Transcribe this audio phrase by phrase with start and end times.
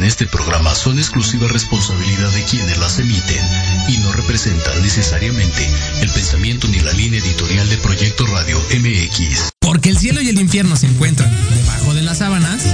[0.00, 3.44] en este programa son exclusiva responsabilidad de quienes las emiten
[3.86, 5.68] y no representan necesariamente
[6.00, 9.50] el pensamiento ni la línea editorial de Proyecto Radio MX.
[9.58, 12.64] Porque el cielo y el infierno se encuentran debajo de las sábanas.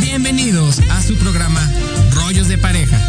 [0.00, 1.72] Bienvenidos a su programa
[2.12, 3.00] Rollos de Pareja.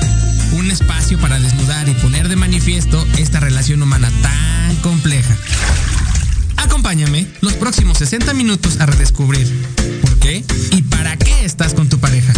[0.53, 5.36] Un espacio para desnudar y poner de manifiesto esta relación humana tan compleja.
[6.55, 9.52] Acompáñame los próximos 60 minutos a redescubrir
[10.00, 12.31] por qué y para qué estás con tu pareja.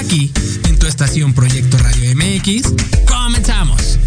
[0.00, 0.32] Aquí,
[0.66, 2.72] en tu estación Proyecto Radio MX,
[3.06, 3.98] comenzamos.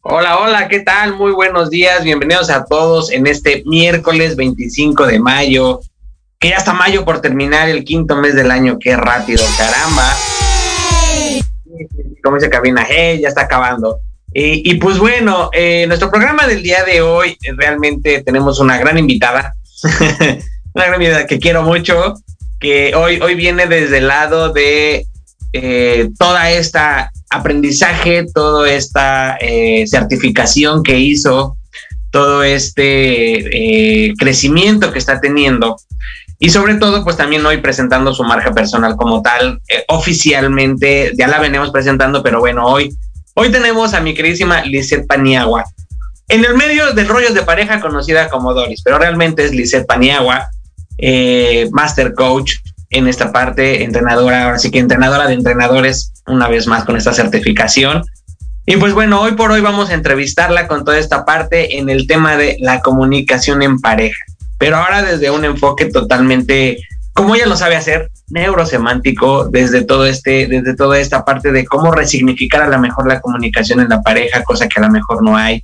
[0.00, 1.16] Hola, hola, ¿qué tal?
[1.16, 5.80] Muy buenos días, bienvenidos a todos en este miércoles 25 de mayo,
[6.38, 10.16] que ya está mayo por terminar el quinto mes del año, qué rápido, caramba.
[12.22, 14.00] Como dice Cabina, hey, ya está acabando.
[14.32, 18.98] Y, pues bueno, eh, nuestro programa del día de hoy eh, realmente tenemos una gran
[18.98, 19.54] invitada,
[20.74, 22.14] una gran invitada que quiero mucho,
[22.60, 25.06] que hoy, hoy viene desde el lado de
[25.54, 31.56] eh, toda esta aprendizaje, toda esta eh, certificación que hizo,
[32.10, 35.76] todo este crecimiento que está teniendo.
[36.38, 41.26] Y sobre todo, pues también hoy presentando su marca personal como tal, eh, oficialmente, ya
[41.26, 42.96] la venimos presentando, pero bueno, hoy,
[43.34, 45.64] hoy tenemos a mi queridísima Lizeth Paniagua.
[46.28, 50.48] En el medio de rollos de pareja conocida como Doris, pero realmente es Lizeth Paniagua,
[51.72, 52.56] Master Coach,
[52.90, 58.04] en esta parte, entrenadora, así que entrenadora de entrenadores, una vez más con esta certificación.
[58.66, 62.06] Y pues bueno, hoy por hoy vamos a entrevistarla con toda esta parte en el
[62.06, 64.22] tema de la comunicación en pareja,
[64.58, 66.78] pero ahora desde un enfoque totalmente,
[67.12, 71.92] como ella lo sabe hacer, neurosemántico, desde todo este, desde toda esta parte de cómo
[71.92, 75.36] resignificar a lo mejor la comunicación en la pareja, cosa que a lo mejor no
[75.36, 75.62] hay,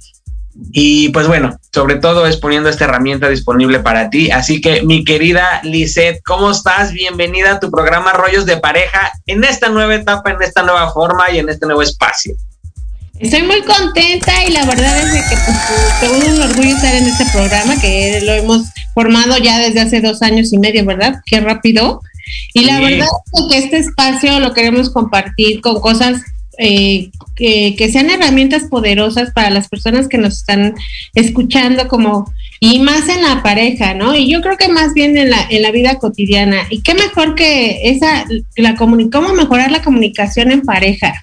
[0.72, 4.30] y pues bueno, sobre todo es poniendo esta herramienta disponible para ti.
[4.30, 6.92] Así que mi querida Lisette, ¿cómo estás?
[6.92, 11.30] Bienvenida a tu programa Rollos de Pareja en esta nueva etapa, en esta nueva forma
[11.30, 12.34] y en este nuevo espacio.
[13.20, 17.24] Estoy muy contenta y la verdad es que pues, todo un orgullo estar en este
[17.26, 21.20] programa que lo hemos formado ya desde hace dos años y medio, ¿verdad?
[21.24, 22.02] Qué rápido.
[22.54, 26.22] Y la verdad es que este espacio lo queremos compartir con cosas
[26.58, 30.74] eh, que, sean herramientas poderosas para las personas que nos están
[31.14, 34.14] escuchando como y más en la pareja, ¿no?
[34.16, 36.62] Y yo creo que más bien en la, en la vida cotidiana.
[36.70, 38.24] Y qué mejor que esa,
[38.56, 38.96] la cómo
[39.34, 41.22] mejorar la comunicación en pareja.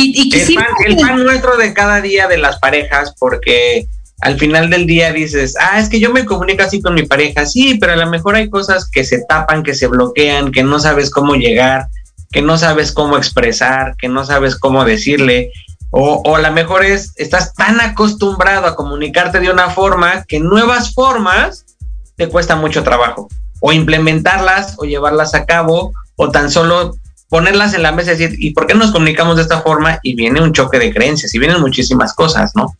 [0.00, 3.86] Y, el, pan, el pan nuestro de cada día de las parejas, porque
[4.20, 7.46] al final del día dices, ah, es que yo me comunico así con mi pareja,
[7.46, 10.78] sí, pero a lo mejor hay cosas que se tapan, que se bloquean, que no
[10.78, 11.88] sabes cómo llegar
[12.30, 15.52] que no sabes cómo expresar, que no sabes cómo decirle,
[15.90, 20.38] o, o a lo mejor es, estás tan acostumbrado a comunicarte de una forma que
[20.38, 21.64] nuevas formas
[22.16, 23.28] te cuesta mucho trabajo,
[23.60, 26.96] o implementarlas, o llevarlas a cabo, o tan solo
[27.28, 29.98] ponerlas en la mesa y decir, ¿y por qué nos comunicamos de esta forma?
[30.02, 32.74] Y viene un choque de creencias, y vienen muchísimas cosas, ¿no?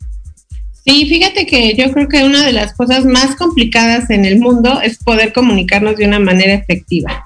[0.84, 4.80] Sí, fíjate que yo creo que una de las cosas más complicadas en el mundo
[4.80, 7.24] es poder comunicarnos de una manera efectiva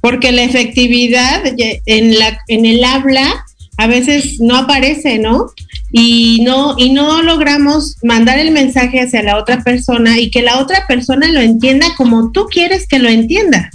[0.00, 3.44] porque la efectividad en, la, en el habla
[3.76, 5.46] a veces no aparece, ¿no?
[5.92, 10.58] Y no, y no logramos mandar el mensaje hacia la otra persona y que la
[10.58, 13.70] otra persona lo entienda como tú quieres que lo entienda.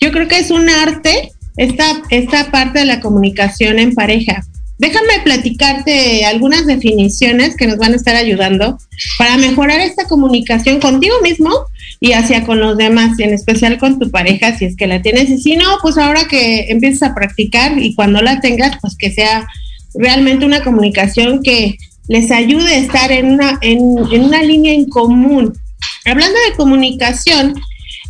[0.00, 4.44] Yo creo que es un arte esta, esta parte de la comunicación en pareja.
[4.78, 8.78] Déjame platicarte algunas definiciones que nos van a estar ayudando
[9.16, 11.50] para mejorar esta comunicación contigo mismo
[12.00, 15.00] y hacia con los demás, y en especial con tu pareja, si es que la
[15.00, 15.30] tienes.
[15.30, 19.12] Y si no, pues ahora que empieces a practicar y cuando la tengas, pues que
[19.12, 19.46] sea
[19.94, 21.76] realmente una comunicación que
[22.08, 25.52] les ayude a estar en una, en, una línea en común.
[26.04, 27.54] Hablando de comunicación,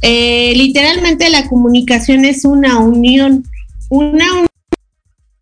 [0.03, 3.45] eh, literalmente la comunicación es una unión,
[3.89, 4.49] una unión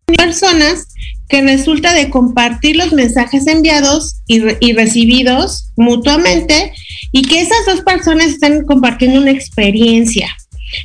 [0.07, 0.87] de personas
[1.27, 6.73] que resulta de compartir los mensajes enviados y, y, recibidos mutuamente
[7.11, 10.29] y que esas dos personas están compartiendo una experiencia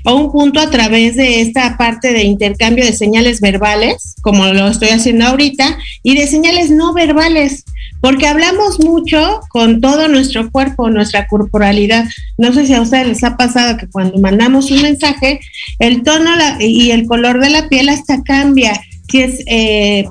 [0.05, 4.69] o un punto a través de esta parte de intercambio de señales verbales, como lo
[4.69, 7.65] estoy haciendo ahorita, y de señales no verbales,
[8.01, 12.05] porque hablamos mucho con todo nuestro cuerpo, nuestra corporalidad.
[12.39, 15.41] No sé si a ustedes les ha pasado que cuando mandamos un mensaje,
[15.79, 20.05] el tono y el color de la piel hasta cambia si es eh,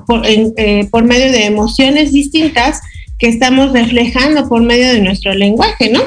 [0.56, 2.80] eh, por, medio de emociones distintas
[3.18, 6.02] que estamos reflejando por medio de nuestro lenguaje, ¿no?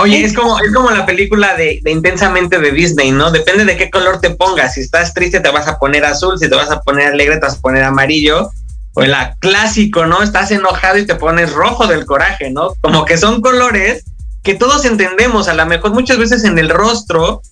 [0.00, 3.30] Oye, es como, es como la película de, de, Intensamente de Disney, ¿no?
[3.30, 4.74] Depende de qué color te pongas.
[4.74, 6.38] Si estás triste, te vas a poner azul.
[6.38, 8.50] Si te vas a poner alegre, te vas a poner amarillo.
[8.98, 10.22] O el clásico, ¿no?
[10.22, 12.74] Estás enojado y te pones rojo del coraje, ¿no?
[12.80, 14.04] Como que son colores
[14.42, 15.46] que todos entendemos.
[15.46, 17.42] A lo mejor muchas veces en el rostro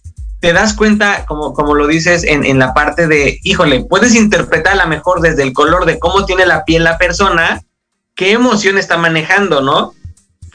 [0.40, 4.72] te das cuenta, como, como lo dices, en, en la parte de, híjole, puedes interpretar
[4.74, 7.62] a lo mejor desde el color de cómo tiene la piel la persona,
[8.16, 9.94] qué emoción está manejando, ¿no?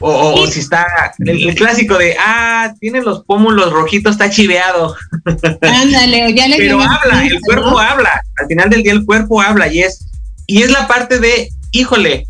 [0.04, 4.96] O, si está el, clásico de, ah, tiene los pómulos rojitos, está chiveado.
[5.60, 8.20] Ándale, ya le Pero habla, el cuerpo habla.
[8.36, 10.04] Al final del día el cuerpo habla y es,
[10.46, 12.26] y es la parte de, híjole,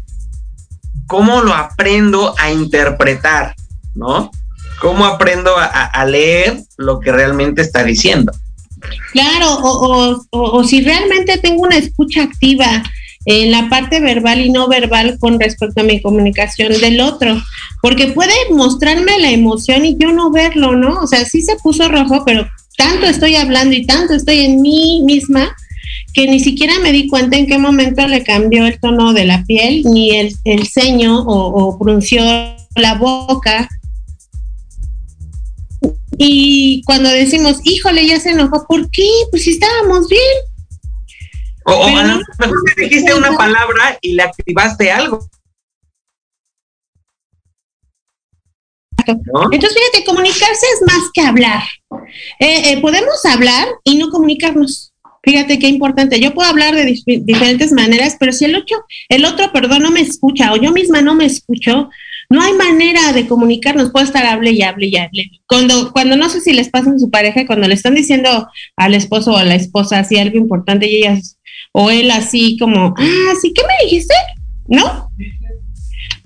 [1.06, 3.54] ¿cómo lo aprendo a interpretar?
[3.94, 4.30] ¿No?
[4.80, 8.32] ¿Cómo aprendo a, leer lo que realmente está diciendo?
[9.12, 12.82] Claro, o, o si realmente tengo una escucha activa,
[13.24, 17.40] en la parte verbal y no verbal con respecto a mi comunicación del otro,
[17.80, 21.00] porque puede mostrarme la emoción y yo no verlo, ¿no?
[21.00, 25.02] O sea, sí se puso rojo, pero tanto estoy hablando y tanto estoy en mí
[25.04, 25.54] misma
[26.12, 29.44] que ni siquiera me di cuenta en qué momento le cambió el tono de la
[29.44, 32.22] piel, ni el, ceño o, o frunció
[32.76, 33.68] la boca.
[36.18, 39.08] Y cuando decimos, híjole, ya se enojó, ¿por qué?
[39.30, 40.52] Pues si estábamos bien
[41.64, 45.28] o, a lo mejor te dijiste una palabra y le activaste algo.
[49.04, 51.62] Entonces, fíjate, comunicarse es más que hablar.
[52.38, 54.91] Eh, eh, podemos hablar y no comunicarnos.
[55.22, 56.18] Fíjate qué importante.
[56.20, 60.00] Yo puedo hablar de diferentes maneras, pero si el otro, el otro, perdón, no me
[60.00, 61.90] escucha o yo misma no me escucho,
[62.28, 63.90] no hay manera de comunicarnos.
[63.90, 65.30] Puedo estar hable y hable y hable.
[65.46, 68.94] Cuando, cuando no sé si les pasa en su pareja, cuando le están diciendo al
[68.94, 71.38] esposo o a la esposa así algo importante y ellas
[71.72, 74.14] o él así como, ah, sí, ¿qué me dijiste?
[74.68, 75.10] ¿No?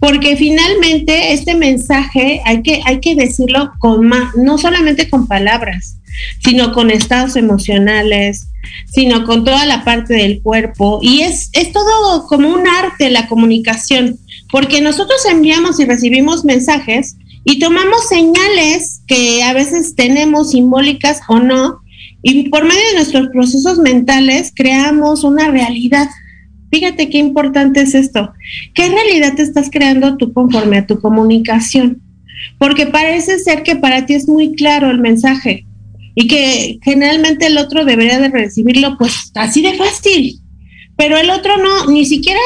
[0.06, 5.98] Porque finalmente este mensaje hay que, hay que decirlo con más, no solamente con palabras,
[6.44, 8.46] sino con estados emocionales,
[8.86, 11.00] sino con toda la parte del cuerpo.
[11.02, 14.16] Y es, es todo como un arte la comunicación,
[14.52, 21.40] porque nosotros enviamos y recibimos mensajes y tomamos señales que a veces tenemos simbólicas o
[21.40, 21.80] no,
[22.22, 26.06] y por medio de nuestros procesos mentales creamos una realidad.
[26.70, 28.32] Fíjate qué importante es esto.
[28.74, 32.02] ¿Qué realidad te estás creando tú conforme a tu comunicación?
[32.58, 35.66] Porque parece ser que para ti es muy claro el mensaje
[36.14, 40.40] y que generalmente el otro debería de recibirlo pues así de fácil.
[40.96, 42.40] Pero el otro no, ni siquiera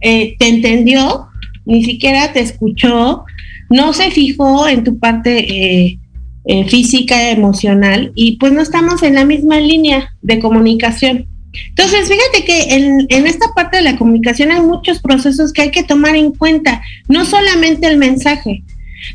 [0.00, 1.28] eh, te entendió,
[1.64, 3.24] ni siquiera te escuchó,
[3.70, 5.98] no se fijó en tu parte eh,
[6.44, 11.26] eh, física, emocional, y pues no estamos en la misma línea de comunicación.
[11.68, 15.70] Entonces, fíjate que en, en, esta parte de la comunicación hay muchos procesos que hay
[15.70, 18.62] que tomar en cuenta, no solamente el mensaje,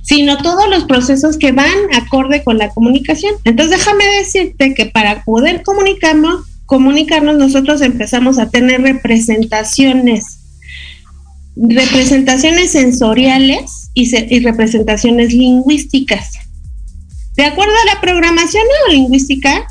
[0.01, 3.33] sino todos los procesos que van acorde con la comunicación.
[3.43, 10.39] Entonces, déjame decirte que para poder comunicarnos, comunicarnos nosotros empezamos a tener representaciones,
[11.55, 16.33] representaciones sensoriales y, y representaciones lingüísticas.
[17.35, 19.67] De acuerdo a la programación neurolingüística,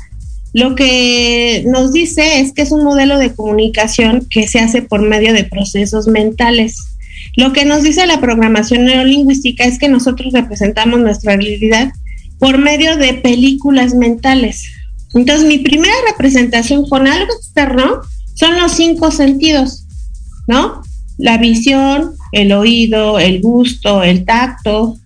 [0.57, 5.03] lo que nos dice es que es un modelo de comunicación que se hace por
[5.03, 6.79] medio de procesos mentales.
[7.35, 11.91] Lo que nos dice la programación neurolingüística es que nosotros representamos nuestra realidad
[12.39, 14.63] por medio de películas mentales.
[15.13, 18.01] Entonces, mi primera representación con algo externo
[18.33, 19.85] son los cinco sentidos,
[20.47, 20.81] ¿no?
[21.19, 24.97] La visión, el oído, el gusto, el tacto,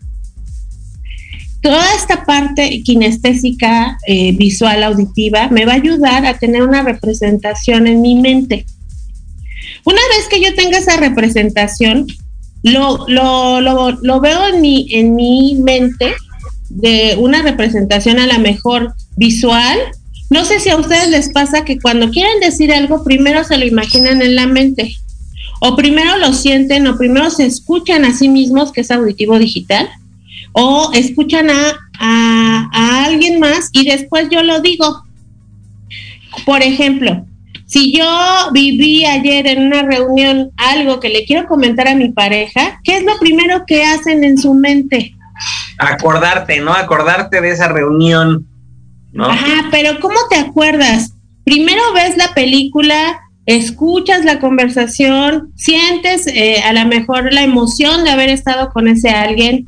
[1.62, 7.88] toda esta parte kinestésica, eh, visual, auditiva, me va a ayudar a tener una representación
[7.88, 8.66] en mi mente.
[9.86, 12.08] Una vez que yo tenga esa representación,
[12.64, 16.14] lo, lo, lo, lo veo en mi, en mi mente
[16.70, 19.78] de una representación a la mejor visual.
[20.30, 23.66] No sé si a ustedes les pasa que cuando quieren decir algo, primero se lo
[23.66, 24.96] imaginan en la mente,
[25.60, 29.90] o primero lo sienten, o primero se escuchan a sí mismos, que es auditivo digital,
[30.54, 35.04] o escuchan a, a, alguien más y después yo lo digo.
[36.46, 37.26] Por ejemplo,
[37.66, 38.06] si yo
[38.54, 43.04] viví ayer en una reunión algo que le quiero comentar a mi pareja, ¿qué es
[43.04, 45.16] lo primero que hacen en su mente?
[45.78, 46.74] Acordarte, ¿no?
[46.74, 48.48] Acordarte de esa reunión,
[49.12, 49.26] ¿no?
[49.26, 51.14] Ajá, pero ¿cómo te acuerdas?
[51.44, 58.12] Primero ves la película, escuchas la conversación, sientes eh, a lo mejor la emoción de
[58.12, 59.66] haber estado con ese alguien,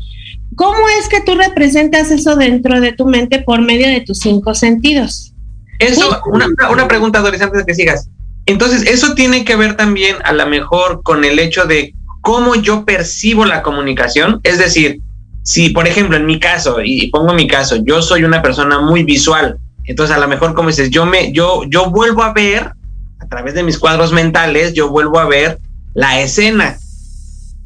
[0.55, 4.55] ¿Cómo es que tú representas eso dentro de tu mente por medio de tus cinco
[4.55, 5.33] sentidos?
[5.79, 8.10] Eso, una, una pregunta, Doris, antes de que sigas.
[8.45, 12.86] Entonces, eso tiene que ver también a lo mejor con el hecho de cómo yo
[12.86, 14.39] percibo la comunicación.
[14.43, 15.01] Es decir,
[15.43, 19.03] si, por ejemplo, en mi caso, y pongo mi caso, yo soy una persona muy
[19.03, 22.72] visual, entonces a lo mejor como dices, yo me, yo, yo vuelvo a ver,
[23.19, 25.60] a través de mis cuadros mentales, yo vuelvo a ver
[25.93, 26.77] la escena.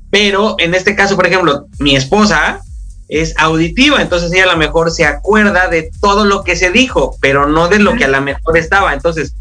[0.09, 2.61] Pero en este caso, por ejemplo, mi esposa
[3.09, 7.15] es auditiva, entonces ella a lo mejor se acuerda de todo lo que se dijo,
[7.21, 8.93] pero no de lo que a lo mejor estaba.
[8.93, 9.33] Entonces,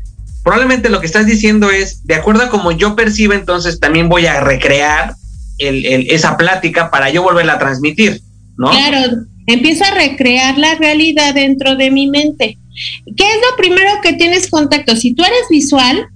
[0.44, 4.26] probablemente lo que estás diciendo es, de acuerdo a como yo percibo, entonces también voy
[4.26, 5.14] a recrear
[5.58, 8.20] esa plática para yo volverla a transmitir,
[8.56, 8.70] ¿no?
[8.70, 12.58] Claro, empiezo a recrear la realidad dentro de mi mente.
[13.16, 14.96] ¿Qué es lo primero que tienes contacto?
[14.96, 16.08] Si tú eres visual,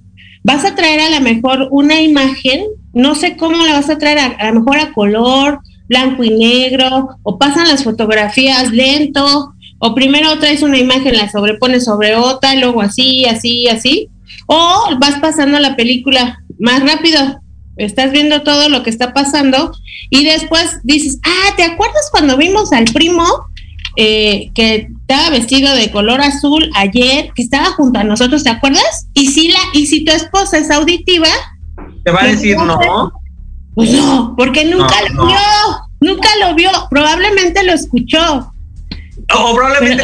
[0.43, 4.19] vas a traer a lo mejor una imagen, no sé cómo la vas a traer,
[4.19, 10.37] a, lo mejor a color, blanco y negro, o pasan las fotografías lento, o primero
[10.39, 14.09] traes una imagen, la sobrepones sobre otra, luego así, así, así,
[14.45, 17.41] o vas pasando la película más rápido,
[17.77, 19.71] estás viendo todo lo que está pasando
[20.09, 23.25] y después dices, ah, ¿te acuerdas cuando vimos al primo
[23.97, 29.07] eh, que estaba vestido de color azul ayer, que estaba junto a nosotros, ¿te acuerdas?
[29.13, 31.27] Y si la, y si tu esposa es auditiva,
[32.03, 33.11] te va a decir no.
[33.75, 35.37] Pues no, porque nunca lo vio,
[35.99, 38.51] nunca lo vio, probablemente lo escuchó.
[39.33, 40.03] O probablemente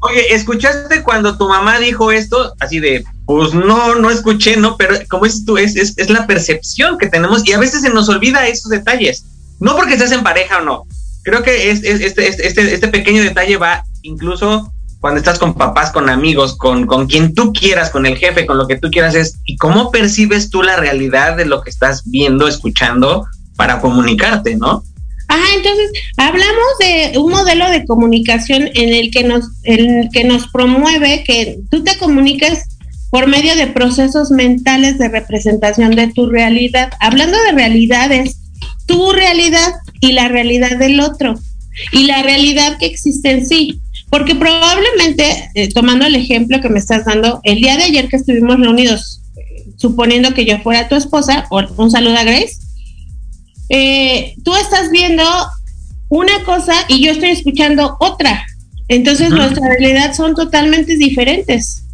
[0.00, 2.54] oye, ¿escuchaste cuando tu mamá dijo esto?
[2.60, 4.76] Así de, pues no, no escuché, ¿no?
[4.76, 7.90] Pero como es tú, es, es, es la percepción que tenemos y a veces se
[7.90, 9.24] nos olvida esos detalles.
[9.58, 10.86] No porque estés en pareja o no,
[11.28, 16.56] creo que este, este, este, pequeño detalle va incluso cuando estás con papás, con amigos,
[16.56, 19.56] con, con quien tú quieras, con el jefe, con lo que tú quieras, es y
[19.56, 23.26] cómo percibes tú la realidad de lo que estás viendo, escuchando
[23.56, 24.82] para comunicarte, ¿no?
[25.28, 30.24] Ajá, entonces hablamos de un modelo de comunicación en el que nos, en el que
[30.24, 32.64] nos promueve que tú te comunicas
[33.10, 36.92] por medio de procesos mentales de representación de tu realidad.
[37.00, 38.38] Hablando de realidades,
[38.86, 41.34] tu realidad y la realidad del otro
[41.92, 43.80] y la realidad que existe en sí.
[44.10, 48.16] Porque probablemente, eh, tomando el ejemplo que me estás dando, el día de ayer que
[48.16, 49.20] estuvimos reunidos,
[49.76, 51.46] suponiendo que yo fuera tu esposa,
[51.76, 52.56] un saludo a Grace,
[53.68, 55.24] eh, tú estás viendo
[56.08, 58.46] una cosa y yo estoy escuchando otra.
[58.88, 61.84] Entonces nuestra realidad son totalmente diferentes.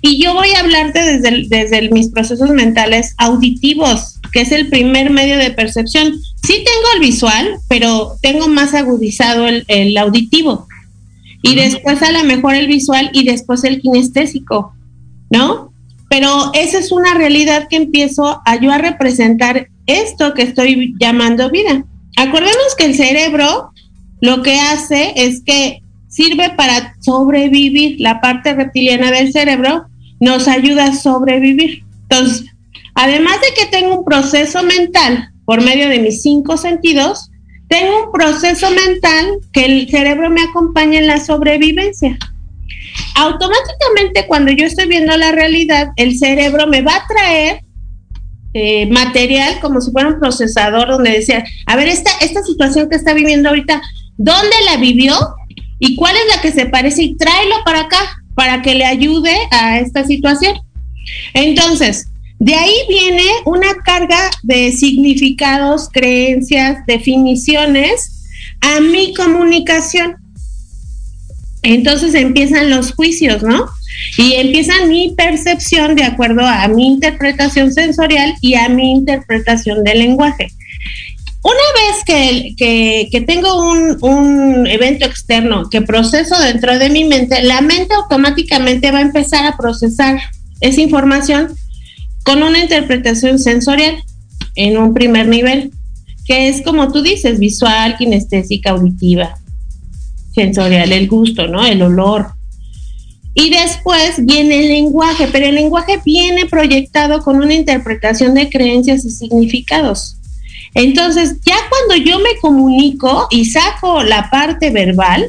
[0.00, 5.10] Y yo voy a hablarte desde, desde mis procesos mentales auditivos, que es el primer
[5.10, 6.12] medio de percepción.
[6.42, 10.65] Sí tengo el visual, pero tengo más agudizado el, auditivo.
[11.46, 14.74] Y después a lo mejor el visual y después el kinestésico,
[15.30, 15.72] ¿no?
[16.08, 21.50] Pero esa es una realidad que empiezo a yo a representar esto que estoy llamando
[21.50, 21.84] vida.
[22.16, 23.70] Acordemos que el cerebro
[24.20, 27.96] lo que hace es que sirve para sobrevivir.
[28.00, 29.86] La parte reptiliana del cerebro
[30.20, 31.84] nos ayuda a sobrevivir.
[32.08, 32.46] Entonces,
[32.94, 37.30] además de que tengo un proceso mental por medio de mis cinco sentidos,
[37.68, 42.18] tengo un proceso mental que el cerebro me acompaña en la sobrevivencia.
[43.16, 47.60] Automáticamente cuando yo estoy viendo la realidad, el cerebro me va a traer
[48.54, 52.96] eh, material como si fuera un procesador donde decía, a ver, esta, esta situación que
[52.96, 53.82] está viviendo ahorita,
[54.16, 55.14] ¿dónde la vivió?
[55.78, 57.98] y cuál es la que se parece y tráelo para acá
[58.34, 60.58] para que le ayude a esta situación.
[61.34, 62.08] Entonces,
[62.38, 68.26] de ahí viene una carga de significados, creencias, definiciones
[68.60, 70.16] a mi comunicación.
[71.62, 73.66] Entonces empiezan los juicios, ¿no?
[74.18, 79.98] Y empieza mi percepción de acuerdo a mi interpretación sensorial y a mi interpretación del
[79.98, 80.48] lenguaje.
[81.42, 83.62] Una vez que, tengo
[84.00, 89.46] un, evento externo que proceso dentro de mi mente, la mente automáticamente va a empezar
[89.46, 90.18] a procesar
[90.60, 91.54] esa información
[92.26, 94.02] con una interpretación sensorial
[94.56, 95.70] en un primer nivel,
[96.26, 99.38] que es como tú dices, visual, kinestésica, auditiva,
[100.34, 101.64] sensorial, el gusto, ¿no?
[101.64, 102.26] El olor.
[103.34, 109.04] Y después viene el lenguaje, pero el lenguaje viene proyectado con una interpretación de creencias
[109.04, 110.16] y significados.
[110.74, 115.28] Entonces, ya cuando yo me comunico y saco la parte verbal,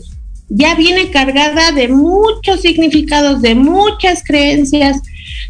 [0.50, 5.00] ya viene cargada de muchos significados, de muchas creencias,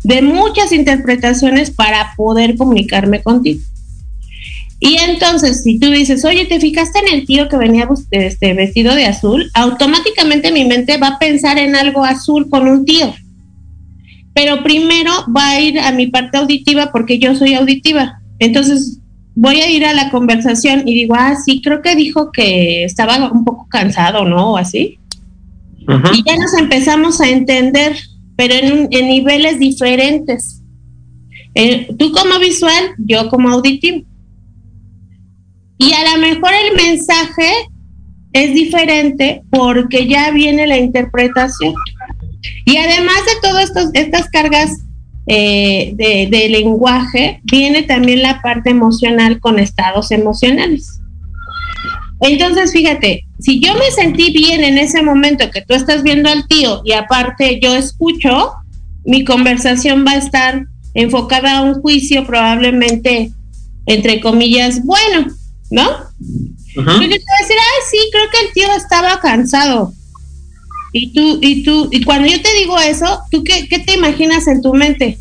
[0.03, 3.61] de muchas interpretaciones para poder comunicarme contigo.
[4.79, 8.93] Y entonces, si tú dices, oye, ¿te fijaste en el tío que venía este, vestido
[8.93, 9.49] de azul?
[9.55, 13.13] Automáticamente mi mente va a pensar en algo azul con un tío.
[14.33, 18.21] Pero primero va a ir a mi parte auditiva porque yo soy auditiva.
[18.37, 18.99] Entonces,
[19.33, 23.31] voy a ir a la conversación y digo, ah, sí, creo que dijo que estaba
[23.31, 24.53] un poco cansado, ¿no?
[24.53, 24.99] O así.
[26.13, 27.95] Y ya nos empezamos a entender,
[28.37, 30.61] pero en, niveles diferentes.
[31.55, 34.05] Eh, tú como visual, yo como auditivo.
[35.79, 37.51] Y a lo mejor el mensaje
[38.31, 41.73] es diferente porque ya viene la interpretación.
[42.65, 44.83] Y además de todas estas cargas
[45.25, 50.96] eh, de, lenguaje, viene también la parte emocional con estados emocionales.
[52.21, 56.47] Entonces, fíjate, si yo me sentí bien en ese momento que tú estás viendo al
[56.47, 58.53] tío y aparte yo escucho,
[59.05, 63.31] mi conversación va a estar enfocada a un juicio probablemente,
[63.85, 65.27] entre comillas, bueno,
[65.69, 65.89] ¿no?
[66.75, 69.93] Yo te voy a decir, ay, sí, creo que el tío estaba cansado.
[70.93, 74.47] Y tú, y tú, y cuando yo te digo eso, ¿tú qué, qué te imaginas
[74.47, 75.17] en tu mente?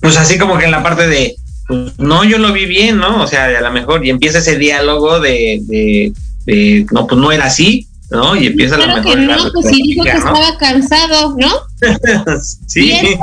[0.00, 1.36] Pues así como que en la parte de,
[1.72, 3.22] pues, no, yo lo vi bien, ¿no?
[3.22, 6.12] O sea, a lo mejor, y empieza ese diálogo de,
[6.46, 8.36] de, no, pues no era así, ¿no?
[8.36, 9.14] Y empieza a lo mejor.
[9.14, 11.50] Que no, pues sí dijo que estaba cansado, ¿no?
[12.66, 12.86] sí.
[12.86, 13.20] Y entonces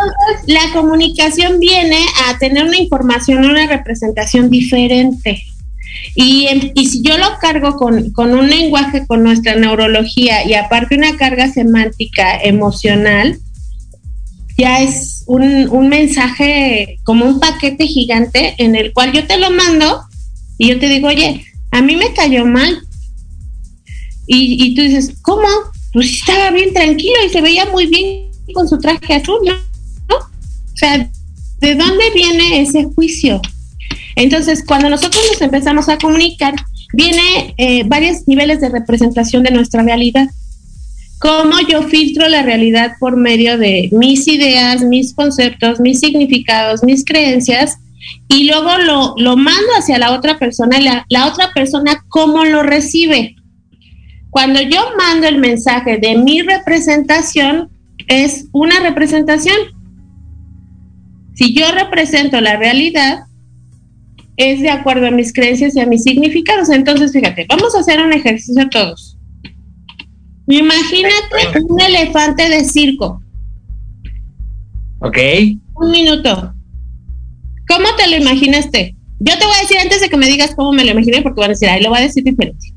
[0.47, 5.43] la comunicación viene a tener una información, una representación diferente.
[6.15, 10.95] Y, y si yo lo cargo con, con un lenguaje, con nuestra neurología y aparte
[10.95, 13.37] una carga semántica emocional,
[14.59, 19.51] ya es un, un, mensaje como un paquete gigante en el cual yo te lo
[19.51, 20.01] mando
[20.57, 22.81] y yo te digo, oye, a mí me cayó mal.
[24.27, 25.47] Y, y tú dices, ¿cómo?
[25.93, 30.17] Pues estaba bien tranquilo y se veía muy bien con su traje azul, ¿no?
[30.17, 31.09] O sea,
[31.59, 33.41] ¿de dónde viene ese juicio?
[34.15, 36.53] Entonces, cuando nosotros nos empezamos a comunicar,
[36.93, 40.27] viene eh, varios niveles de representación de nuestra realidad
[41.19, 47.03] cómo yo filtro la realidad por medio de mis ideas, mis conceptos, mis significados, mis
[47.03, 47.77] creencias,
[48.29, 52.63] y luego lo, lo mando hacia la otra persona, la, la otra persona cómo lo
[52.63, 53.35] recibe.
[54.29, 57.69] Cuando yo mando el mensaje de mi representación,
[58.07, 59.57] es una representación.
[61.35, 63.23] Si yo represento la realidad,
[64.37, 66.69] es de acuerdo a mis creencias y a mis significados.
[66.69, 69.18] Entonces, fíjate, vamos a hacer un ejercicio todos.
[70.49, 73.21] Imagínate un elefante de circo.
[74.99, 75.17] Ok.
[75.75, 76.53] Un minuto.
[77.67, 78.95] ¿Cómo te lo imaginaste?
[79.19, 81.39] Yo te voy a decir antes de que me digas cómo me lo imaginé, porque
[81.39, 82.73] van a decir, ahí lo voy a decir diferente.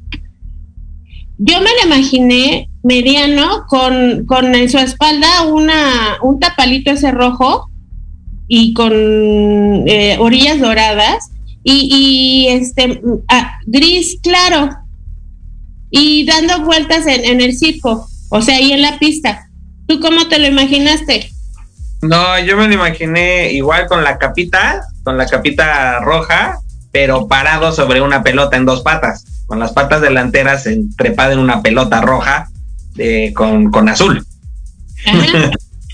[1.39, 7.71] Yo me lo imaginé mediano con, con en su espalda una, un tapalito ese rojo
[8.49, 11.31] y con eh, orillas doradas
[11.65, 14.82] y, y este ah, gris claro
[15.95, 19.49] y dando vueltas en, el circo, o sea, ahí en la pista.
[19.87, 21.31] ¿Tú cómo te lo imaginaste?
[22.01, 26.59] No, yo me lo imaginé igual con la capita, con la capita roja,
[26.93, 30.65] pero parado sobre una pelota en dos patas, con las patas delanteras
[30.97, 32.49] trepada en una pelota roja
[33.35, 34.27] con, con azul.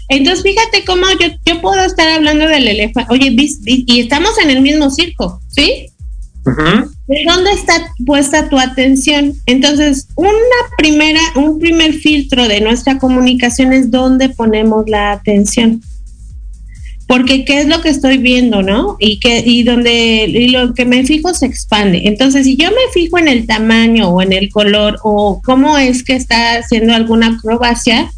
[0.09, 3.13] Entonces, fíjate cómo yo, yo puedo estar hablando del elefante.
[3.13, 5.87] Oye, y estamos en el mismo circo, ¿sí?
[7.09, 7.73] ¿De dónde está
[8.05, 9.33] puesta tu atención?
[9.47, 10.31] Entonces, una
[10.77, 15.83] primera, un primer filtro de nuestra comunicación es dónde ponemos la atención.
[17.07, 18.99] Porque qué es lo que estoy viendo, ¿no?
[19.01, 22.03] Y que y donde y lo que me fijo se expande.
[22.05, 26.05] Entonces, si yo me fijo en el tamaño o en el color o cómo es
[26.05, 28.13] que está haciendo alguna acrobacia,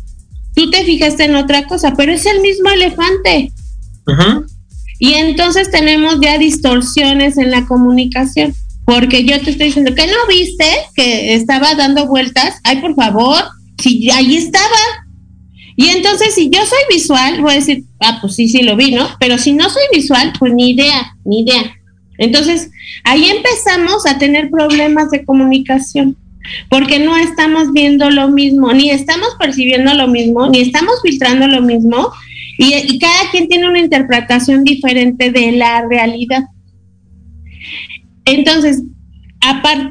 [0.56, 3.52] tú te fijaste en otra cosa, pero es el mismo elefante.
[4.06, 4.42] Ajá.
[4.98, 8.54] Y entonces tenemos ya distorsiones en la comunicación,
[8.90, 10.64] porque yo te estoy diciendo que no viste
[10.96, 13.44] que estaba dando vueltas, ay por favor,
[13.80, 14.66] si ahí estaba.
[15.76, 18.90] Y entonces si yo soy visual, voy a decir, ah, pues sí, sí lo vi,
[18.90, 19.08] ¿no?
[19.20, 21.72] Pero si no soy visual, pues ni idea, ni idea.
[22.18, 22.70] Entonces,
[23.04, 26.16] ahí empezamos a tener problemas de comunicación,
[26.68, 31.62] porque no estamos viendo lo mismo, ni estamos percibiendo lo mismo, ni estamos filtrando lo
[31.62, 32.10] mismo,
[32.58, 36.42] y, cada quien tiene una interpretación diferente de la realidad.
[38.30, 38.82] Entonces,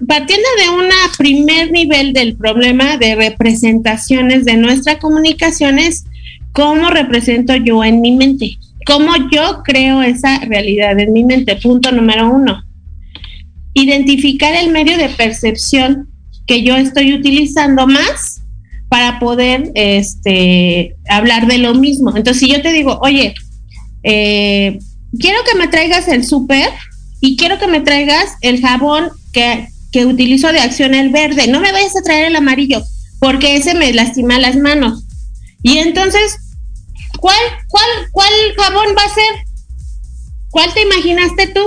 [0.08, 6.06] partiendo de un primer nivel del problema de representaciones de nuestra comunicación es
[6.54, 11.56] cómo represento yo en mi mente, cómo yo creo esa realidad en mi mente.
[11.58, 12.63] Punto número uno.
[13.73, 16.08] Identificar el medio de percepción
[16.47, 18.41] que yo estoy utilizando más
[18.89, 22.15] para poder este, hablar de lo mismo.
[22.15, 23.36] Entonces, si yo te digo, oye,
[24.04, 24.80] eh,
[25.19, 26.69] quiero que me traigas el súper
[27.22, 31.60] y quiero que me traigas el jabón que, que utilizo de acción el verde, no
[31.60, 32.82] me vayas a traer el amarillo,
[33.20, 35.04] porque ese me lastima las manos.
[35.62, 36.38] Y entonces,
[37.20, 39.46] ¿cuál, cuál, cuál jabón va a ser?
[40.50, 41.62] ¿Cuál te imaginaste tú?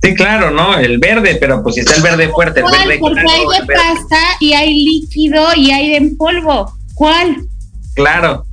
[0.00, 0.78] Sí, claro, ¿no?
[0.78, 4.20] El verde, pero pues si está el verde fuerte, el verde Porque hay de pasta
[4.38, 6.72] y hay líquido y hay en polvo.
[6.94, 7.48] ¿Cuál?
[7.94, 8.44] Claro.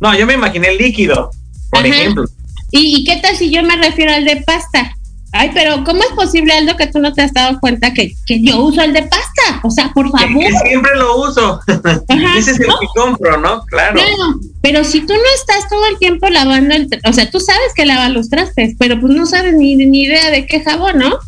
[0.00, 1.30] No, yo me imaginé el líquido,
[1.70, 2.24] por ejemplo.
[2.70, 4.92] ¿Y, qué tal si yo me refiero al de pasta?
[5.32, 8.42] Ay, pero ¿cómo es posible, Aldo, que tú no te has dado cuenta que, que
[8.42, 9.60] yo uso el de pasta?
[9.62, 10.38] O sea, por favor.
[10.38, 11.60] Que, siempre lo uso.
[12.36, 13.62] Ese es el que compro, ¿no?
[13.66, 13.94] Claro.
[13.94, 16.88] Claro, pero si tú no estás todo el tiempo lavando el...
[17.06, 20.30] O sea, tú sabes que lava los trastes, pero pues no sabes ni, ni idea
[20.30, 21.18] de qué jabón, ¿no?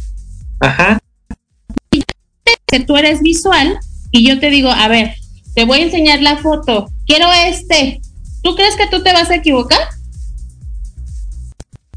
[0.61, 0.99] Ajá.
[2.67, 3.79] Que tú eres visual
[4.13, 5.15] y yo te digo, a ver,
[5.55, 6.89] te voy a enseñar la foto.
[7.07, 8.01] Quiero este.
[8.43, 9.81] ¿Tú crees que tú te vas a equivocar?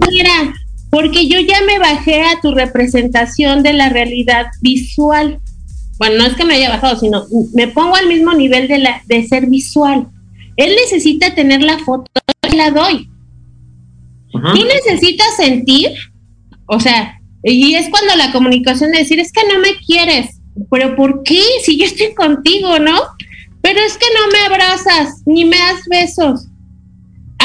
[0.09, 0.53] Mira,
[0.89, 5.39] porque yo ya me bajé a tu representación de la realidad visual.
[5.97, 9.01] Bueno, no es que me haya bajado, sino me pongo al mismo nivel de, la,
[9.05, 10.07] de ser visual.
[10.55, 12.11] Él necesita tener la foto,
[12.51, 13.09] y la doy.
[14.31, 15.91] Tú necesitas sentir,
[16.65, 20.95] o sea, y es cuando la comunicación de decir, es que no me quieres, pero
[20.95, 21.41] ¿por qué?
[21.63, 22.99] Si yo estoy contigo, ¿no?
[23.61, 26.47] Pero es que no me abrazas, ni me das besos.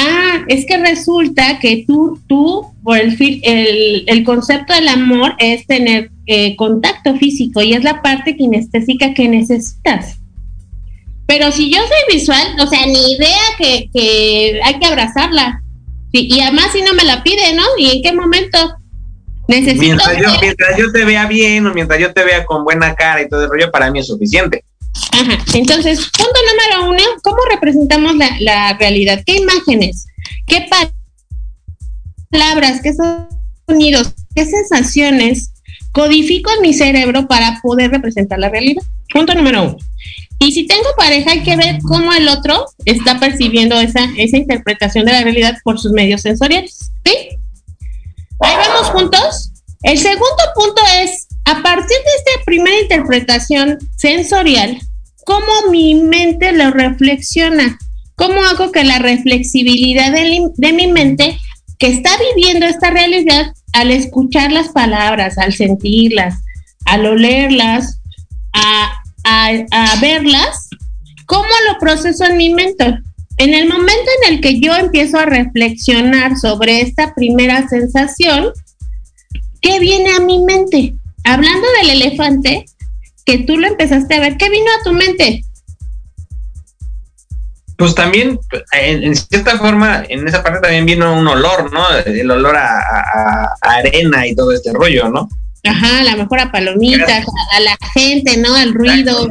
[0.01, 5.67] Ah, es que resulta que tú, tú, por el, el, el concepto del amor es
[5.67, 10.19] tener eh, contacto físico y es la parte kinestésica que necesitas.
[11.27, 15.63] Pero si yo soy visual, o sea, ni idea que, que hay que abrazarla.
[16.13, 17.65] y además si no me la pide, ¿no?
[17.77, 18.77] ¿Y en qué momento?
[19.49, 22.95] Necesito mientras yo, mientras yo te vea bien o mientras yo te vea con buena
[22.95, 24.63] cara y todo el rollo, para mí es suficiente.
[25.13, 25.39] Ajá.
[25.55, 29.23] Entonces, punto número uno, ¿cómo representamos la, realidad?
[29.25, 30.07] ¿Qué imágenes?
[30.47, 30.67] ¿Qué
[32.31, 32.81] palabras?
[32.83, 32.93] ¿Qué
[33.67, 34.15] sonidos?
[34.35, 35.53] ¿Qué sensaciones
[35.93, 38.83] codifico en mi cerebro para poder representar la realidad?
[39.13, 39.77] Punto número uno.
[40.41, 45.05] Y si tengo pareja, hay que ver cómo el otro está percibiendo esa, esa interpretación
[45.05, 46.93] de la realidad por sus medios sensoriales.
[47.05, 47.39] ¿Sí?
[48.41, 49.53] Ahí vamos juntos.
[49.83, 54.79] El segundo punto es, a partir de esta primera interpretación sensorial,
[55.29, 57.79] cómo mi mente lo reflexiona,
[58.17, 61.39] cómo hago que la reflexibilidad de, mi mente
[61.79, 66.37] que está viviendo esta realidad al escuchar las palabras, al sentirlas,
[66.87, 68.01] al olerlas,
[68.55, 70.71] a, a, verlas,
[71.27, 72.99] ¿cómo lo proceso en mi mente?
[73.37, 78.47] En el momento en el que yo empiezo a reflexionar sobre esta primera sensación,
[79.61, 80.95] ¿qué viene a mi mente?
[81.23, 82.65] Hablando del elefante,
[83.29, 85.45] que tú lo empezaste a ver, ¿qué vino a tu mente?
[87.77, 88.41] Pues también,
[88.73, 91.87] en, cierta forma, en esa parte también vino un olor, ¿no?
[92.07, 95.29] El olor a, arena y todo este rollo, ¿no?
[95.63, 98.55] Ajá, a la mejor a palomitas, a, la gente, ¿no?
[98.55, 99.29] Al ruido.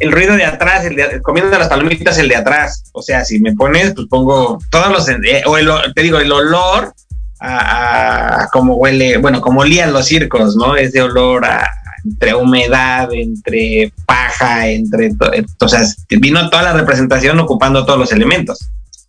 [0.00, 2.84] el ruido de atrás, el de, comiendo las palomitas, el de atrás.
[2.92, 5.08] O sea, si me pones, pues pongo todos los.
[5.08, 6.92] Eh, o el, te digo, el olor
[7.40, 10.76] a, a, como huele, bueno, como olían los circos, ¿no?
[10.76, 15.12] Ese olor a, entre humedad, entre paja, entre...
[15.60, 18.58] O sea, vino toda la representación ocupando todos los elementos.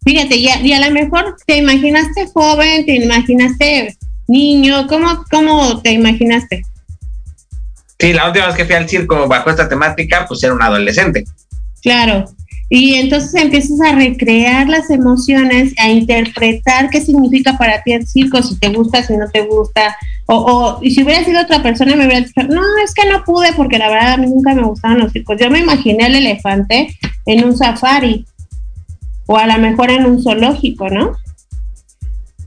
[0.04, 3.98] Fíjate, y a, y a lo mejor te imaginaste joven, te imaginaste
[4.28, 6.64] niño, ¿cómo, ¿cómo te imaginaste?
[8.00, 11.26] Sí, la última vez que fui al circo bajo esta temática, pues era un adolescente.
[11.82, 12.26] Claro,
[12.70, 18.44] y entonces empiezas a recrear las emociones, a interpretar qué significa para ti el circo,
[18.44, 19.98] si te gusta, si no te gusta.
[20.28, 23.24] O, o y si hubiera sido otra persona, me hubiera dicho, no, es que no
[23.24, 25.38] pude porque la verdad a mí nunca me gustaban los circos.
[25.40, 28.26] Yo me imaginé el elefante en un safari
[29.26, 31.18] o a lo mejor en un zoológico, ¿no?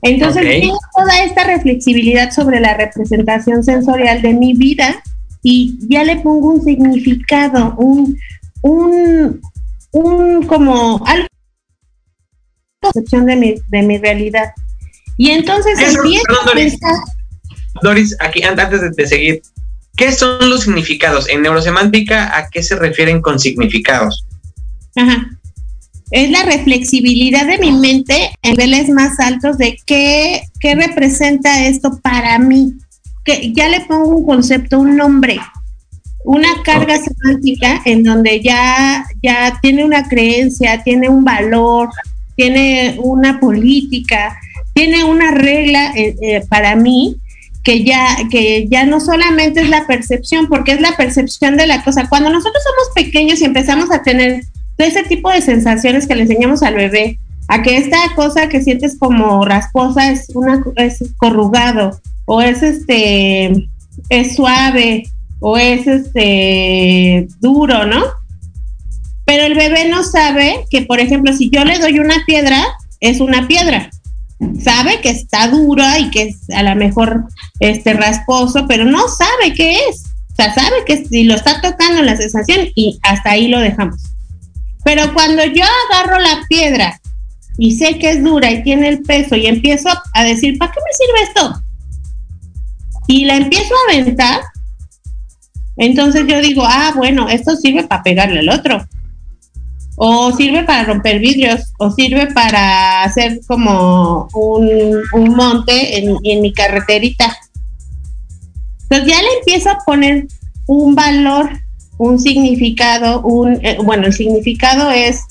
[0.03, 5.01] Entonces, tengo toda esta reflexibilidad sobre la representación sensorial de mi vida
[5.41, 8.17] y ya le pongo un significado, un,
[8.61, 9.41] un,
[9.93, 11.27] un como algo
[13.25, 14.51] de mi, de mi realidad.
[15.17, 19.41] Y entonces empiezo a Doris, aquí antes de, seguir,
[19.95, 21.29] ¿qué son los significados?
[21.29, 24.25] En neurosemántica, ¿a qué se refieren con significados?
[24.95, 25.29] Ajá.
[26.11, 31.99] Es la reflexibilidad de mi mente en niveles más altos de qué, qué representa esto
[32.01, 32.73] para mí.
[33.25, 35.39] Que ya le pongo un concepto, un nombre
[36.23, 41.89] una carga semántica en donde ya, ya tiene una creencia, tiene un valor,
[42.35, 44.37] tiene una política,
[44.73, 47.17] tiene una regla eh, eh, para mí
[47.63, 51.83] que ya, que ya no solamente es la percepción, porque es la percepción de la
[51.83, 52.09] cosa.
[52.09, 54.43] Cuando nosotros somos pequeños y empezamos a tener
[54.77, 58.61] todo ese tipo de sensaciones que le enseñamos al bebé, a que esta cosa que
[58.61, 63.69] sientes como rasposa es una es corrugado o es este
[64.09, 65.03] es suave
[65.45, 68.01] o es este duro, ¿no?
[69.25, 72.63] Pero el bebé no sabe que, por ejemplo, si yo le doy una piedra,
[73.01, 73.89] es una piedra.
[74.61, 77.25] Sabe que está dura y que es a lo mejor
[77.59, 80.05] este rasposo, pero no sabe qué es.
[80.31, 84.01] O sea, sabe que si lo está tocando la sensación y hasta ahí lo dejamos.
[84.85, 87.01] Pero cuando yo agarro la piedra
[87.57, 90.79] y sé que es dura y tiene el peso y empiezo a decir, ¿para qué
[90.79, 91.63] me sirve esto?
[93.07, 94.41] y la empiezo a aventar,
[95.77, 98.85] entonces yo digo, ah, bueno, esto sirve para pegarle al otro.
[99.95, 106.51] O sirve para romper vidrios, o sirve para hacer como un, monte en, en mi
[106.51, 107.37] carreterita.
[108.83, 110.27] Entonces ya le empiezo a poner
[110.67, 111.49] un valor,
[111.97, 115.21] un significado, un, eh, bueno, el significado es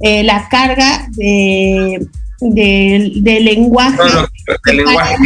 [0.00, 2.06] eh, la carga de,
[2.40, 3.98] de, lenguaje.
[4.66, 5.16] lenguaje.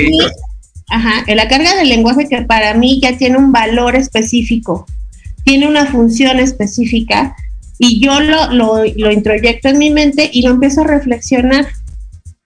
[0.89, 4.87] Ajá, la carga del lenguaje que para mí ya tiene un valor específico,
[5.45, 7.37] tiene una función específica
[7.79, 11.67] y yo lo, lo, lo introyecto en mi mente y lo empiezo a reflexionar.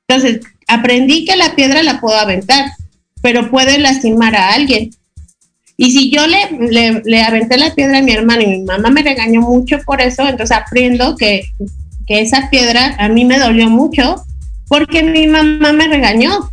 [0.09, 2.66] Entonces, aprendí que la piedra la puedo aventar,
[3.22, 4.90] pero puede lastimar a alguien.
[5.76, 9.03] Y si yo le, le, aventé la piedra a mi hermano y mi mamá me
[9.03, 11.44] regañó mucho por eso, entonces aprendo que,
[12.07, 14.22] que esa piedra a mí me dolió mucho
[14.68, 16.50] porque mi mamá me regañó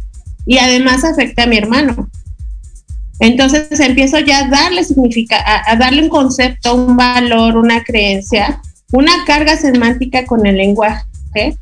[0.47, 2.09] y además afecta a mi hermano.
[3.19, 9.11] Entonces empiezo ya a darle significa, a, darle un concepto, un valor, una creencia, una
[9.25, 11.57] carga semántica con el lenguaje,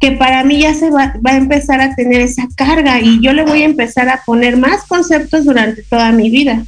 [0.00, 3.32] que para mí ya se va, va, a empezar a tener esa carga y yo
[3.32, 6.64] le voy a empezar a poner más conceptos durante toda mi vida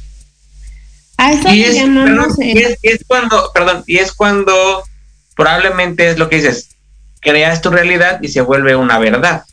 [1.51, 4.83] y, es, cuando, perdón, y es cuando
[5.35, 6.69] probablemente es lo que dices,
[7.21, 9.43] creas tu realidad y se vuelve una verdad.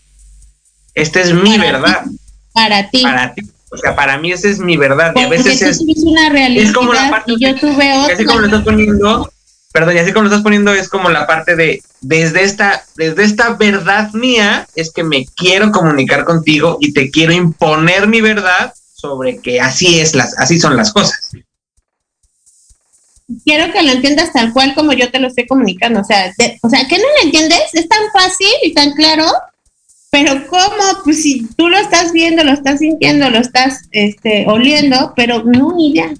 [0.94, 2.04] Esta es mi verdad.
[2.52, 3.02] Para ti.
[3.02, 3.42] Para ti.
[3.70, 5.12] O sea, para mí esa es mi verdad.
[5.16, 8.14] y a veces es, una realidad es como la parte y yo tuve otra.
[8.14, 9.32] así como lo estás poniendo,
[9.72, 13.24] perdón, y así como lo estás poniendo es como la parte de desde esta desde
[13.24, 18.74] esta verdad mía es que me quiero comunicar contigo y te quiero imponer mi verdad
[18.94, 21.32] sobre que así es las así son las cosas
[23.44, 26.00] quiero que lo entiendas tal cual como yo te lo estoy comunicando.
[26.00, 27.62] O sea, o sea, ¿qué no lo entiendes?
[27.72, 29.26] Es tan fácil y tan claro,
[30.12, 31.00] pero ¿cómo?
[31.04, 35.74] Pues si tú lo estás viendo, lo estás sintiendo, lo estás este, oliendo, pero no,
[35.74, 36.12] ni idea.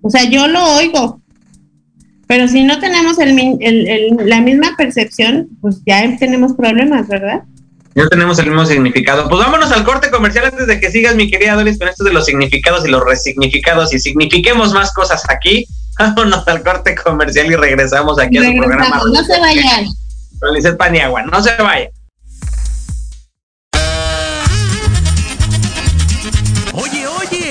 [0.00, 1.20] O sea, yo lo oigo,
[2.26, 7.42] pero si no tenemos el, el, la misma percepción, pues ya tenemos problemas, ¿verdad?
[7.94, 9.28] Ya tenemos el mismo significado.
[9.28, 12.14] Pues vámonos al corte comercial antes de que sigas, mi querida Doris, con esto de
[12.14, 15.66] los significados y los resignificados y signifiquemos más cosas aquí.
[15.98, 19.02] Vámonos al corte comercial y regresamos aquí a su programa.
[19.12, 19.84] No se vayan.
[20.40, 21.90] Con Paniagua, no se vayan.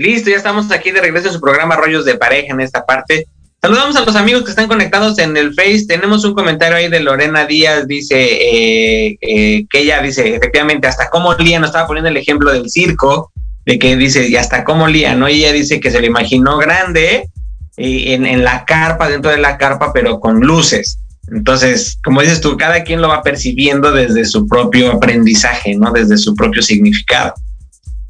[0.00, 3.26] Listo, ya estamos aquí de regreso en su programa Rollos de Pareja en esta parte.
[3.60, 5.84] Saludamos a los amigos que están conectados en el Face.
[5.86, 11.10] Tenemos un comentario ahí de Lorena Díaz, dice eh, eh, que ella dice, efectivamente, hasta
[11.10, 13.30] cómo Lía, nos estaba poniendo el ejemplo del circo,
[13.66, 15.28] de que dice, y hasta cómo Lía, ¿no?
[15.28, 17.28] Y ella dice que se lo imaginó grande
[17.76, 20.98] eh, en, en la carpa, dentro de la carpa, pero con luces.
[21.30, 25.92] Entonces, como dices tú, cada quien lo va percibiendo desde su propio aprendizaje, ¿no?
[25.92, 27.34] Desde su propio significado.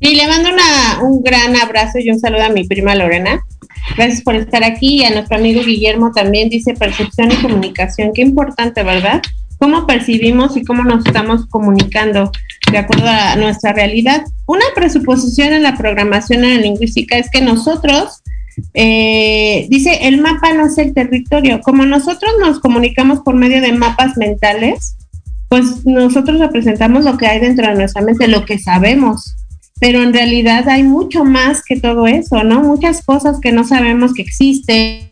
[0.01, 3.45] Y le mando una, un gran abrazo y un saludo a mi prima Lorena.
[3.97, 5.01] Gracias por estar aquí.
[5.01, 8.13] Y a nuestro amigo Guillermo también dice percepción y comunicación.
[8.15, 9.21] Qué importante, ¿verdad?
[9.59, 12.33] Cómo percibimos y cómo nos estamos comunicando
[12.73, 14.25] de acuerdo a nuestra realidad.
[14.47, 18.23] Una presuposición en la programación en la lingüística es que nosotros,
[18.73, 21.61] eh, dice, el mapa no es el territorio.
[21.61, 24.97] Como nosotros nos comunicamos por medio de mapas mentales,
[25.51, 29.37] pues nosotros representamos lo que hay dentro de nuestra mente, lo que sabemos
[29.81, 32.61] pero en realidad hay mucho más que todo eso, ¿no?
[32.61, 35.11] Muchas cosas que no sabemos que existen,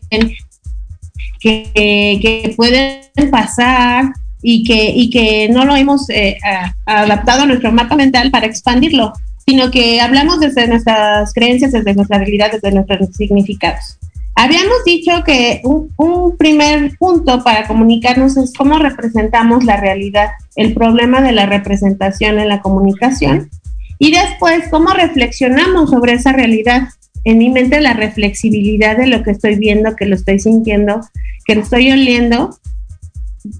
[1.39, 3.01] que, que pueden
[3.31, 6.37] pasar y que, y que no lo hemos eh,
[6.85, 9.13] adaptado a nuestro mapa mental para expandirlo,
[9.45, 13.97] sino que hablamos desde nuestras creencias, desde nuestra realidad, desde nuestros significados.
[14.35, 20.73] Habíamos dicho que un, un, primer punto para comunicarnos es cómo representamos la realidad, el
[20.73, 23.49] problema de la representación en la comunicación
[23.99, 26.87] y después, ¿cómo reflexionamos sobre esa realidad?
[27.25, 31.01] En mi mente la reflexibilidad de lo que estoy viendo, que lo estoy sintiendo,
[31.45, 32.57] que lo estoy oliendo,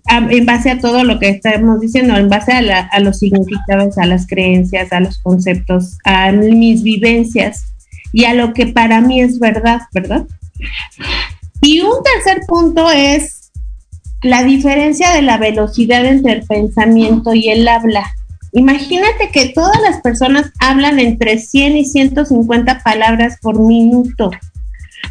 [0.08, 4.06] en base a todo lo que estamos diciendo, en base a, a los significados, a
[4.06, 7.74] las creencias, a los conceptos, a mis vivencias
[8.14, 10.26] y a lo que para mí es verdad, ¿verdad?
[11.62, 13.52] Y un tercer punto es
[14.22, 18.14] la diferencia de la velocidad entre el pensamiento y el habla.
[18.52, 24.32] Imagínate que todas las personas hablan entre 100 y 150 palabras por minuto.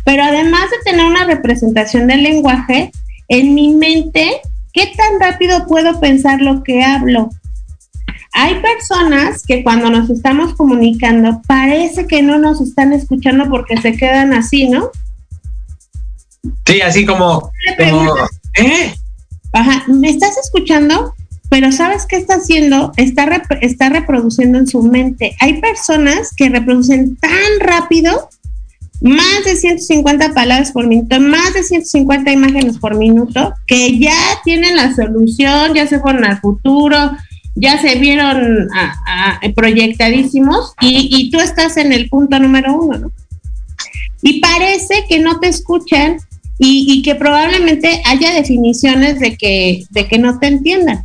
[0.05, 2.90] Pero además de tener una representación del lenguaje,
[3.29, 4.40] en mi mente,
[4.72, 7.31] ¿qué tan rápido puedo pensar lo que hablo?
[8.33, 13.96] Hay personas que cuando nos estamos comunicando parece que no nos están escuchando porque se
[13.96, 14.90] quedan así, ¿no?
[16.66, 18.14] Sí, así como, como
[18.55, 18.94] ¿eh?
[19.53, 21.14] Ajá, ¿me estás escuchando?
[21.48, 22.92] Pero ¿sabes qué está haciendo?
[22.96, 25.34] Está, está reproduciendo en su mente.
[25.40, 28.28] Hay personas que reproducen tan rápido,
[29.00, 34.76] más de 150 palabras por minuto, más de 150 imágenes por minuto, que ya tienen
[34.76, 37.12] la solución, ya se fueron al futuro,
[37.54, 38.68] ya se vieron
[39.54, 43.12] proyectadísimos y, y, tú estás en el punto número uno, ¿no?
[44.20, 46.18] Y parece que no te escuchan
[46.58, 51.04] y, y que probablemente haya definiciones de que, de que no te entiendan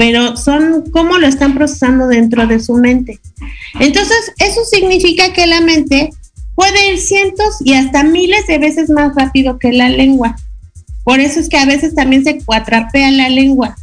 [0.00, 3.20] pero son cómo lo están procesando dentro de su mente.
[3.80, 6.08] Entonces, eso significa que la mente
[6.54, 10.36] puede ir cientos y hasta miles de veces más rápido que la lengua.
[11.04, 13.76] Por eso es que a veces también se cuatrapea la lengua,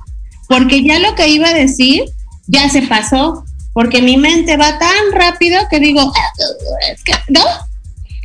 [0.49, 2.05] porque ya lo que iba a decir
[2.47, 6.11] ya se pasó, porque mi mente va tan rápido que digo,
[7.29, 7.43] ¿no?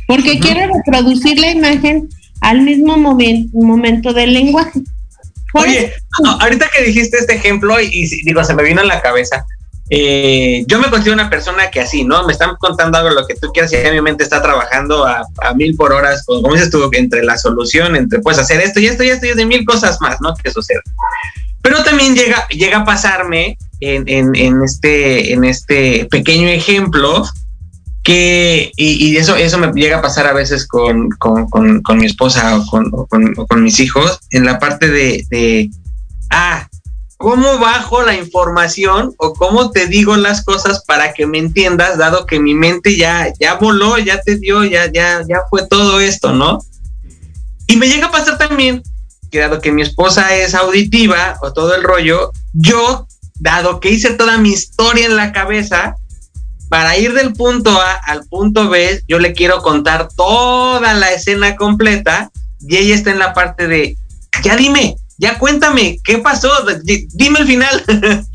[0.07, 2.09] Porque quiero reproducir la imagen
[2.41, 4.81] al mismo momento del lenguaje.
[5.53, 5.93] Oye,
[6.39, 9.45] ahorita que dijiste este ejemplo, y, digo, se me vino en la cabeza,
[9.89, 12.25] eh, yo me considero una persona que así, ¿no?
[12.25, 15.75] Me están contando algo lo que tú quieras y mi mente está trabajando a, mil
[15.75, 19.09] por horas, como dices tú, entre la solución, entre puedes hacer esto y esto y
[19.09, 20.33] esto y de mil cosas más, ¿no?
[20.35, 20.81] Que sucede.
[21.61, 27.23] Pero también llega, llega a pasarme en, en, en, este, en este pequeño ejemplo
[28.03, 32.57] que, y, eso, eso me llega a pasar a veces con, con, con, mi esposa
[32.57, 35.69] o con, con, mis hijos, en la parte de, de,
[36.29, 36.67] ah,
[37.17, 42.25] ¿cómo bajo la información o cómo te digo las cosas para que me entiendas, dado
[42.25, 46.33] que mi mente ya, ya voló, ya te dio, ya, ya, ya fue todo esto,
[46.33, 46.59] ¿no?
[47.67, 48.83] Y me llega a pasar también
[49.31, 53.07] que dado que mi esposa es auditiva o todo el rollo, yo,
[53.39, 55.95] dado que hice toda mi historia en la cabeza,
[56.73, 61.55] para ir del punto A al punto B, yo le quiero contar toda la escena
[61.55, 63.95] completa y ella está en la parte de,
[64.43, 66.49] ya dime, ya cuéntame, ¿qué pasó?
[67.13, 67.83] Dime el final.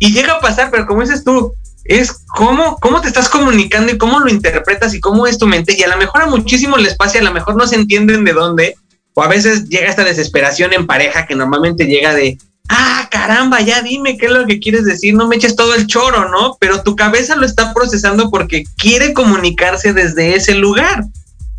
[0.00, 1.54] y llega a pasar, pero como dices tú,
[1.84, 5.76] es cómo, cómo te estás comunicando y cómo lo interpretas y cómo es tu mente.
[5.78, 8.32] Y a lo mejor a muchísimos les pasa, a lo mejor no se entienden de
[8.32, 8.74] dónde,
[9.14, 12.38] o a veces llega esta desesperación en pareja que normalmente llega de,
[12.68, 15.86] ah, caramba, ya dime qué es lo que quieres decir, no me eches todo el
[15.86, 16.56] choro, ¿no?
[16.60, 21.04] Pero tu cabeza lo está procesando porque quiere comunicarse desde ese lugar.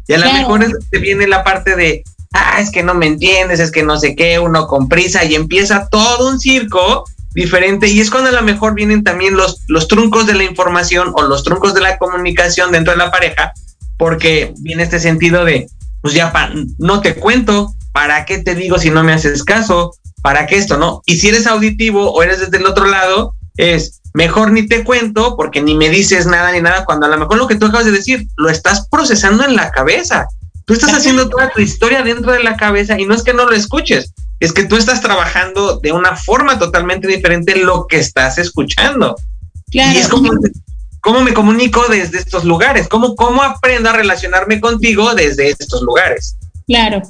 [0.07, 2.03] Y a lo mejor te viene la parte de,
[2.33, 5.35] ah, es que no me entiendes, es que no sé qué, uno con prisa y
[5.35, 9.87] empieza todo un circo diferente y es cuando a lo mejor vienen también los, los
[9.87, 13.53] truncos de la información o los truncos de la comunicación dentro de la pareja
[13.99, 15.67] porque viene este sentido de,
[16.01, 16.31] pues ya
[16.77, 19.93] no te cuento, ¿para qué te digo si no me haces caso?
[20.21, 21.01] ¿Para qué esto, no?
[21.05, 25.35] Y si eres auditivo o eres desde el otro lado, es mejor ni te cuento
[25.35, 27.85] porque ni me dices nada ni nada, cuando a lo mejor lo que tú acabas
[27.85, 30.27] de decir lo estás procesando en la cabeza.
[30.65, 33.45] Tú estás haciendo toda tu historia dentro de la cabeza y no es que no
[33.45, 38.37] lo escuches, es que tú estás trabajando de una forma totalmente diferente lo que estás
[38.37, 39.15] escuchando.
[39.71, 40.31] Y es como,
[41.01, 42.87] ¿cómo me comunico desde estos lugares?
[42.87, 46.37] ¿Cómo, ¿Cómo aprendo a relacionarme contigo desde estos lugares?
[46.67, 47.01] Claro.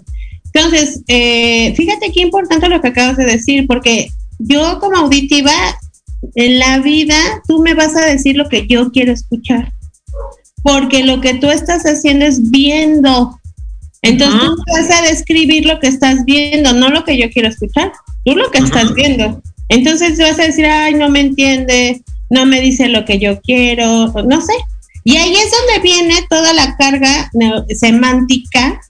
[0.54, 5.52] Entonces, eh, fíjate qué importante lo que acabas de decir, porque yo como auditiva,
[6.36, 7.16] en la vida
[7.48, 9.72] tú me vas a decir lo que yo quiero escuchar,
[10.64, 13.40] porque lo que tú estás haciendo es viendo.
[14.02, 17.92] Entonces tú vas a describir lo que estás viendo, no lo que yo quiero escuchar,
[18.26, 19.42] tú lo que estás viendo.
[19.68, 24.08] Entonces vas a decir, ay, no me entiende, no me dice lo que yo quiero,
[24.24, 24.54] no sé.
[25.04, 27.32] Y ahí es donde viene toda la carga
[27.78, 28.82] semántica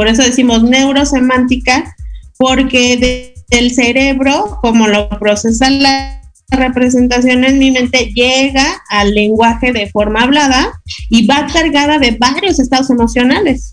[0.00, 1.94] por eso decimos neurosemántica,
[2.38, 9.90] porque del cerebro, como lo procesa la representación en mi mente, llega al lenguaje de
[9.90, 10.72] forma hablada
[11.10, 13.72] y va cargada de varios estados emocionales.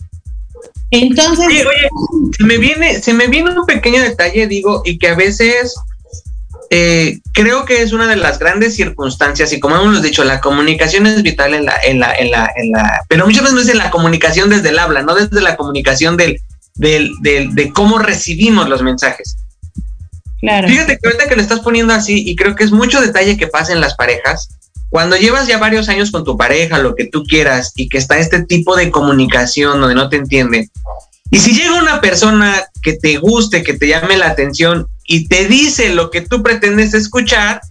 [0.91, 1.63] Entonces, oye,
[2.37, 5.75] se me viene, se me viene un pequeño detalle, digo, y que a veces
[6.69, 11.05] eh, creo que es una de las grandes circunstancias y como hemos dicho, la comunicación
[11.05, 13.69] es vital en la, en la, en la, en la, pero muchas veces no es
[13.69, 16.41] en la comunicación desde el habla, no desde la comunicación del,
[16.75, 19.37] del, del, de cómo recibimos los mensajes.
[20.39, 20.67] Claro.
[20.67, 23.47] Fíjate que ahorita que lo estás poniendo así, y creo que es mucho detalle que
[23.47, 24.49] pasa en las parejas,
[24.89, 28.19] cuando llevas ya varios años con tu pareja, lo que tú quieras, y que está
[28.19, 30.69] este tipo de comunicación donde no te entiende,
[31.29, 35.47] y si llega una persona que te guste, que te llame la atención y te
[35.47, 37.61] dice lo que tú pretendes escuchar,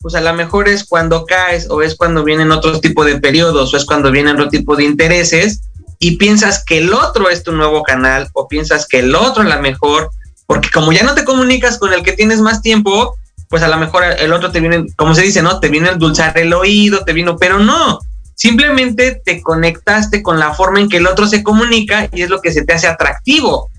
[0.00, 3.72] pues a lo mejor es cuando caes o es cuando vienen otros tipo de periodos
[3.72, 5.62] o es cuando vienen otro tipo de intereses
[5.98, 9.48] y piensas que el otro es tu nuevo canal o piensas que el otro es
[9.48, 10.10] la mejor,
[10.46, 13.16] porque como ya no te comunicas con el que tienes más tiempo,
[13.48, 15.60] pues a lo mejor el otro te viene, como se dice, ¿no?
[15.60, 18.00] Te viene a endulzar el oído, te vino, pero no,
[18.42, 22.40] simplemente te conectaste con la forma en que el otro se comunica y es lo
[22.40, 23.70] que se te hace atractivo.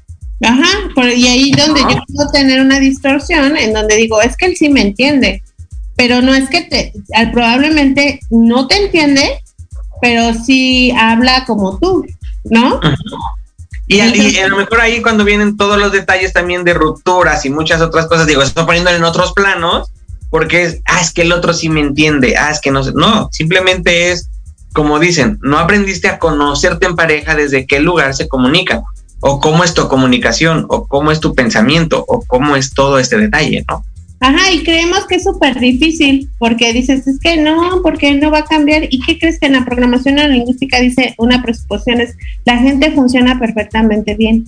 [0.41, 0.69] Ajá,
[1.13, 4.69] y ahí donde yo puedo tener una distorsión en donde digo, es que él sí
[4.69, 5.43] me entiende,
[5.97, 6.93] pero no es que te,
[7.33, 9.41] probablemente no te entiende,
[10.01, 12.05] pero sí habla como tú,
[12.45, 12.79] ¿no?
[13.87, 17.81] Y, a lo mejor ahí cuando vienen todos los detalles también de rupturas y muchas
[17.81, 19.91] otras cosas, digo, estoy poniéndolo en otros planos,
[20.29, 22.93] porque es, ah, es que el otro sí me entiende, ah, es que no sé,
[22.95, 24.29] no, simplemente es,
[24.73, 28.83] como dicen, no aprendiste a conocerte en pareja desde qué lugar se comunica
[29.25, 33.17] o cómo es tu comunicación, o cómo es tu pensamiento, o cómo es todo este
[33.17, 33.85] detalle, ¿no?
[34.19, 38.39] Ajá, y creemos que es súper difícil, porque dices, es que no, porque no va
[38.39, 38.83] a cambiar.
[38.89, 43.39] ¿Y qué crees que en la programación neurolingüística dice una presuposición es, la gente funciona
[43.39, 44.45] perfectamente bien.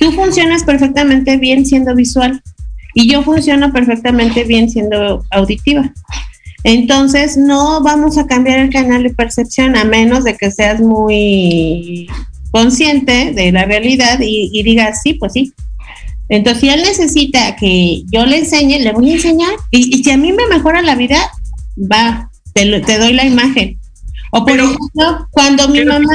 [0.00, 2.42] Tú funcionas perfectamente bien siendo visual
[2.94, 5.92] y yo funciono perfectamente bien siendo auditiva.
[6.64, 12.08] Entonces, no vamos a cambiar el canal de percepción a menos de que seas muy
[12.50, 15.52] consciente de la realidad y, diga, sí, pues sí.
[16.28, 19.50] Entonces, si él necesita que yo le enseñe, le voy a enseñar.
[19.70, 21.18] Y, si a mí me mejora la vida,
[21.78, 23.78] va, te, te doy la imagen.
[24.32, 26.14] O por ejemplo, cuando mi mamá,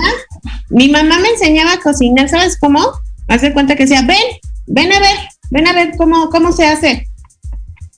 [0.70, 2.80] mi mamá me enseñaba a cocinar, ¿sabes cómo?
[3.28, 4.18] Hace cuenta que decía, ven,
[4.68, 5.18] ven a ver,
[5.50, 7.08] ven a ver cómo, cómo se hace.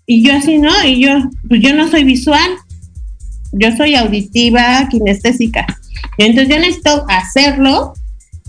[0.09, 0.71] Y yo así, ¿no?
[0.85, 1.11] Y yo,
[1.49, 2.49] pues yo no soy visual,
[3.51, 5.65] yo soy auditiva, kinestésica.
[6.17, 7.93] Entonces yo necesito hacerlo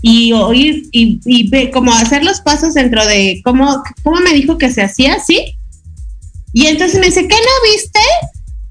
[0.01, 4.71] y oír y, y como hacer los pasos dentro de cómo, cómo me dijo que
[4.71, 5.57] se hacía, ¿sí?
[6.53, 7.99] Y entonces me dice, ¿qué no viste?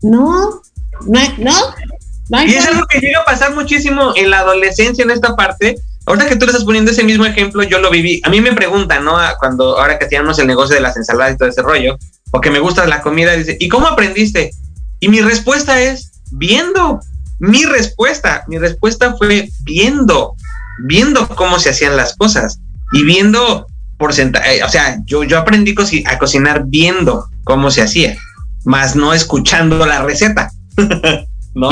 [0.00, 0.62] No,
[1.06, 1.20] no,
[2.30, 2.44] no.
[2.44, 5.76] y es algo que llega a pasar muchísimo en la adolescencia en esta parte.
[6.06, 8.22] Ahorita que tú le estás poniendo ese mismo ejemplo, yo lo viví.
[8.24, 9.18] A mí me preguntan, ¿no?
[9.38, 11.98] Cuando ahora que tenemos el negocio de las ensaladas y todo ese rollo,
[12.30, 14.50] o que me gusta la comida, dice, ¿y cómo aprendiste?
[15.00, 17.00] Y mi respuesta es, viendo.
[17.40, 20.34] Mi respuesta, mi respuesta fue viendo
[20.78, 22.60] viendo cómo se hacían las cosas
[22.92, 23.66] y viendo
[23.98, 25.74] porcentaje, eh, o sea, yo, yo aprendí
[26.06, 28.16] a cocinar viendo cómo se hacía,
[28.64, 30.50] más no escuchando la receta.
[31.54, 31.70] ¿No?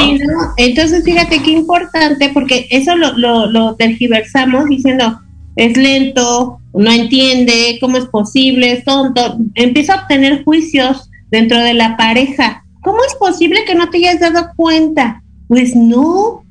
[0.57, 5.21] Entonces, fíjate qué importante, porque eso lo, lo, lo tergiversamos diciendo,
[5.55, 9.39] es lento, no entiende, cómo es posible, es tonto.
[9.55, 12.65] Empieza a obtener juicios dentro de la pareja.
[12.83, 15.23] ¿Cómo es posible que no te hayas dado cuenta?
[15.49, 16.45] Pues no,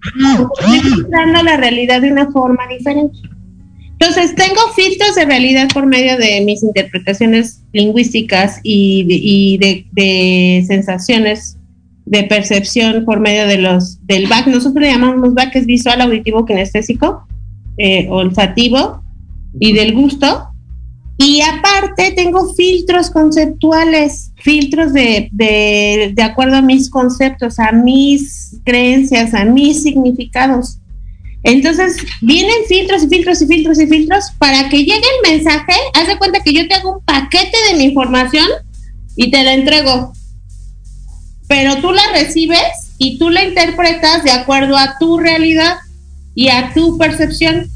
[0.59, 3.17] estoy filtrando la realidad de una forma diferente.
[3.91, 11.57] Entonces, tengo filtros de realidad por medio de mis interpretaciones lingüísticas y de, sensaciones
[12.05, 14.47] de percepción por medio de los del BAC.
[14.47, 17.25] Nosotros le llamamos BAC, que es visual, auditivo, kinestésico,
[17.77, 19.04] eh, olfativo
[19.59, 20.49] y del gusto.
[21.17, 28.57] Y aparte tengo filtros conceptuales, filtros de, de, de acuerdo a mis conceptos, a mis
[28.65, 30.79] creencias, a mis significados.
[31.43, 35.73] Entonces, vienen filtros y filtros y filtros y filtros para que llegue el mensaje.
[35.93, 38.47] Haz de cuenta que yo te hago un paquete de mi información
[39.15, 40.11] y te la entrego.
[41.47, 45.77] Pero tú la recibes y tú la interpretas de acuerdo a tu realidad
[46.33, 47.69] y a tu percepción.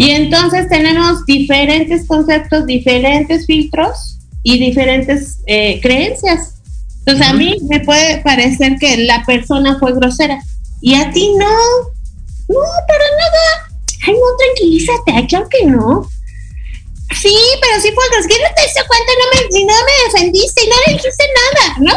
[0.00, 6.54] Y entonces tenemos diferentes conceptos, diferentes filtros y diferentes eh, creencias.
[7.00, 10.42] Entonces a mí me puede parecer que la persona fue grosera
[10.80, 11.50] y a ti no.
[12.48, 13.74] No, para nada.
[14.06, 16.08] Ay, no, tranquilízate, claro que no.
[17.20, 18.34] Sí, pero sí fue grosera.
[18.34, 19.12] ¿Qué no te diste cuenta?
[19.20, 21.92] No me, no me defendiste y no le dijiste nada, ¿no?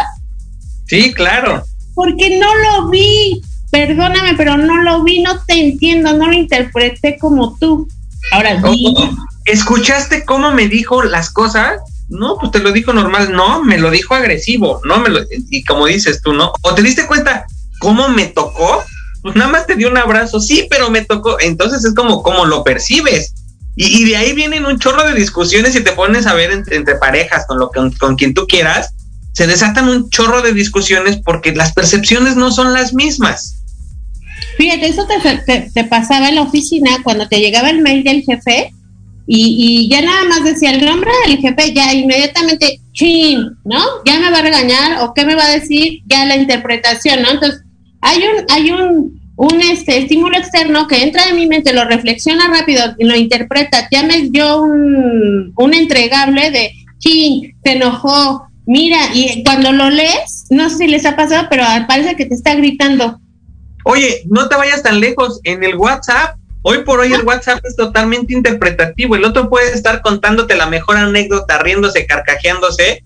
[0.88, 1.64] Sí, claro.
[1.95, 3.41] Porque no lo vi.
[3.72, 7.88] Perdóname, pero no lo vi, no te entiendo, no lo interpreté como tú.
[8.32, 8.61] Ahora.
[9.45, 11.80] ¿Escuchaste cómo me dijo las cosas?
[12.09, 13.34] No, pues te lo dijo normal.
[13.34, 14.82] No, me lo dijo agresivo.
[14.86, 15.21] No, me lo.
[15.49, 16.53] Y como dices tú, ¿no?
[16.61, 17.45] ¿O te diste cuenta
[17.80, 18.84] cómo me tocó?
[19.21, 20.39] Pues nada más te dio un abrazo.
[20.39, 21.39] Sí, pero me tocó.
[21.39, 23.34] Entonces es como, como lo percibes.
[23.76, 26.76] Y, y de ahí vienen un chorro de discusiones y te pones a ver entre,
[26.76, 28.93] entre parejas con, lo, con, con quien tú quieras.
[29.34, 33.62] Se desatan un chorro de discusiones porque las percepciones no son las mismas.
[34.57, 38.71] Fíjate, eso te, te, pasaba en la oficina cuando te llegaba el mail del jefe
[39.25, 43.81] y, y, ya nada más decía el nombre del jefe, ya inmediatamente, chin, ¿no?
[44.05, 47.31] Ya me va a regañar o qué me va a decir, ya la interpretación, ¿no?
[47.31, 47.61] Entonces,
[48.01, 52.47] hay un, hay un, un este, estímulo externo que entra en mi mente, lo reflexiona
[52.47, 58.99] rápido y lo interpreta, ya me dio un, un entregable de, chin, se enojó, mira,
[59.13, 62.55] y cuando lo lees, no sé si les ha pasado, pero parece que te está
[62.55, 63.19] gritando
[63.86, 65.39] Oye, no te vayas tan lejos.
[65.43, 69.15] En el WhatsApp, hoy por hoy el WhatsApp es totalmente interpretativo.
[69.15, 73.03] El otro puede estar contándote la mejor anécdota, riéndose, carcajeándose,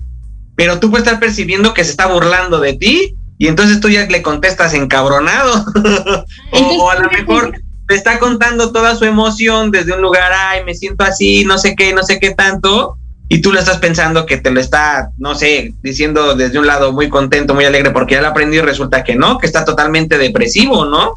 [0.56, 4.06] pero tú puedes estar percibiendo que se está burlando de ti y entonces tú ya
[4.06, 5.66] le contestas encabronado.
[6.52, 7.54] o, o, a lo mejor
[7.88, 11.76] te está contando toda su emoción desde un lugar, ay, me siento así, no sé
[11.76, 12.98] qué, no sé qué tanto
[13.30, 16.94] y tú lo estás pensando que te lo está, no sé, diciendo desde un lado
[16.94, 20.18] muy contento, muy alegre porque ya lo aprendió y resulta que no, que está totalmente
[20.18, 21.14] depresivo, ¿no?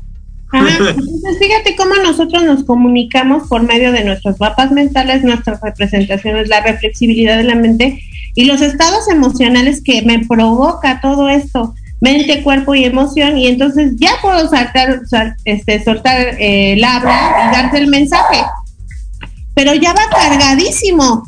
[0.53, 6.49] Ah, entonces fíjate cómo nosotros nos comunicamos por medio de nuestros mapas mentales, nuestras representaciones,
[6.49, 8.03] la reflexibilidad de la mente
[8.35, 13.93] y los estados emocionales que me provoca todo esto, mente, cuerpo y emoción, y entonces
[13.97, 15.03] ya puedo saltar,
[15.45, 18.45] este, soltar eh, el habla y darte el mensaje.
[19.55, 21.25] Pero ya va cargadísimo,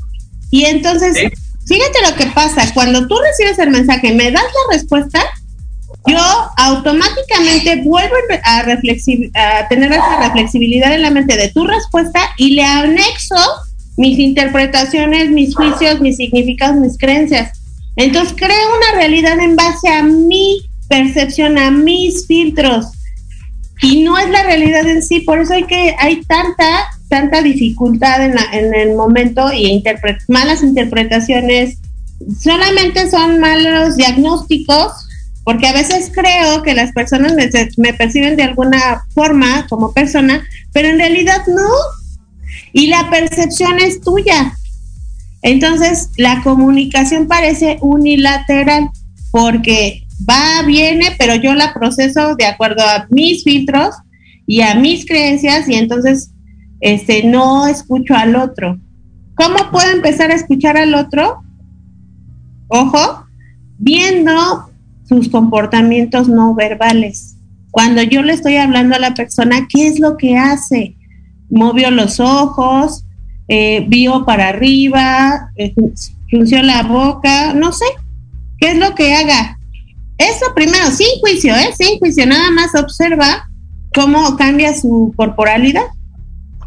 [0.52, 1.28] y entonces, ¿Sí?
[1.66, 5.24] fíjate lo que pasa, cuando tú recibes el mensaje me das la respuesta,
[6.06, 6.20] yo
[6.58, 12.64] automáticamente vuelvo a, a tener esa reflexibilidad en la mente de tu respuesta y le
[12.64, 13.36] anexo
[13.96, 17.58] mis interpretaciones, mis juicios, mis significados, mis creencias.
[17.96, 22.88] Entonces creo una realidad en base a mi percepción, a mis filtros.
[23.80, 28.24] Y no es la realidad en sí, por eso hay que hay tanta tanta dificultad
[28.24, 29.84] en, la, en el momento y
[30.28, 31.76] malas interpretaciones,
[32.40, 34.92] solamente son malos diagnósticos,
[35.44, 40.42] porque a veces creo que las personas me, me perciben de alguna forma como persona,
[40.72, 41.68] pero en realidad no.
[42.72, 44.54] Y la percepción es tuya.
[45.42, 48.88] Entonces, la comunicación parece unilateral
[49.32, 53.96] porque va, viene, pero yo la proceso de acuerdo a mis filtros
[54.46, 56.31] y a mis creencias y entonces
[56.82, 58.78] este, no escucho al otro.
[59.36, 61.42] ¿Cómo puedo empezar a escuchar al otro?
[62.68, 63.24] Ojo,
[63.78, 64.70] viendo
[65.04, 67.36] sus comportamientos no verbales.
[67.70, 70.96] Cuando yo le estoy hablando a la persona, ¿qué es lo que hace?
[71.48, 73.04] Movió los ojos,
[73.46, 75.74] eh, vio para arriba, eh,
[76.28, 77.86] frunció la boca, no sé.
[78.58, 79.56] ¿Qué es lo que haga?
[80.18, 81.70] Eso primero, sin juicio, ¿eh?
[81.78, 83.48] Sin juicio, nada más observa
[83.94, 85.84] cómo cambia su corporalidad.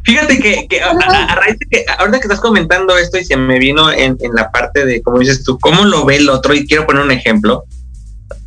[0.06, 3.92] Fíjate que, a, raíz de que ahorita que estás comentando esto y se me vino
[3.92, 6.86] en, en, la parte de, como dices tú, cómo lo ve el otro, y quiero
[6.86, 7.64] poner un ejemplo.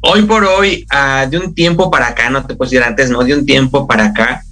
[0.02, 3.24] Hoy por hoy, uh, de un tiempo para acá, no te puedo decir antes, no,
[3.24, 4.44] de un tiempo para acá,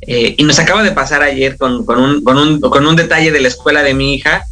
[0.00, 3.30] eh, y nos acaba de pasar ayer con, con, un, con, un, con un detalle
[3.30, 4.42] de la escuela de mi hija,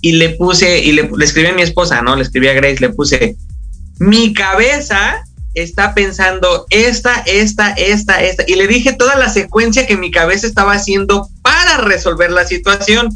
[0.00, 2.16] y le puse, y le, le escribí a mi esposa, ¿no?
[2.16, 3.36] Le escribí a Grace, le puse,
[4.00, 5.24] mi cabeza
[5.54, 8.44] está pensando esta, esta, esta, esta.
[8.46, 13.08] Y le dije toda la secuencia que mi cabeza estaba haciendo para resolver la situación.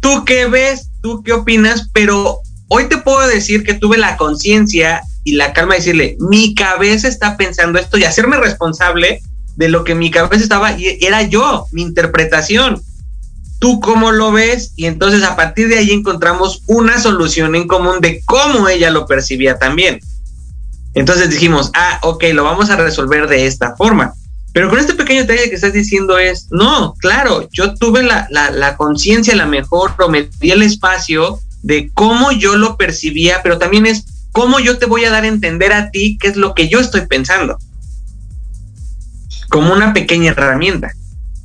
[0.00, 0.88] ¿Tú qué ves?
[1.02, 1.90] ¿Tú qué opinas?
[1.92, 6.54] Pero hoy te puedo decir que tuve la conciencia y la calma de decirle, mi
[6.54, 9.20] cabeza está pensando esto y hacerme responsable
[9.56, 12.80] de lo que mi cabeza estaba y era yo, mi interpretación.
[13.58, 14.72] ¿Tú cómo lo ves?
[14.76, 19.06] Y entonces a partir de ahí encontramos una solución en común de cómo ella lo
[19.06, 20.00] percibía también.
[20.94, 24.12] Entonces dijimos, ah, ok, lo vamos a resolver de esta forma.
[24.52, 28.50] Pero con este pequeño detalle que estás diciendo es, no, claro, yo tuve la, la,
[28.50, 34.04] la conciencia, la mejor, prometí el espacio de cómo yo lo percibía, pero también es
[34.32, 36.80] cómo yo te voy a dar a entender a ti qué es lo que yo
[36.80, 37.58] estoy pensando.
[39.48, 40.92] Como una pequeña herramienta.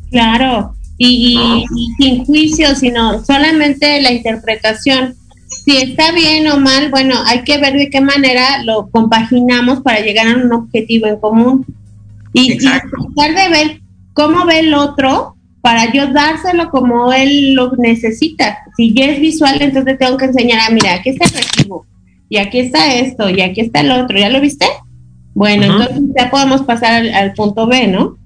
[0.10, 1.66] Claro, y,
[1.98, 5.16] sin juicio, sino solamente la interpretación.
[5.48, 10.00] Si está bien o mal, bueno, hay que ver de qué manera lo compaginamos para
[10.00, 11.66] llegar a un objetivo en común.
[12.34, 13.82] Y, tratar de ver
[14.14, 18.60] cómo ve el otro para yo dárselo como él lo necesita.
[18.78, 21.86] Si ya es visual, entonces tengo que enseñar, a ah, mira, aquí está el recibo,
[22.30, 24.68] y aquí está esto, y aquí está el otro, ¿ya lo viste?
[25.34, 28.18] Bueno, entonces ya podemos pasar al punto B, ¿no?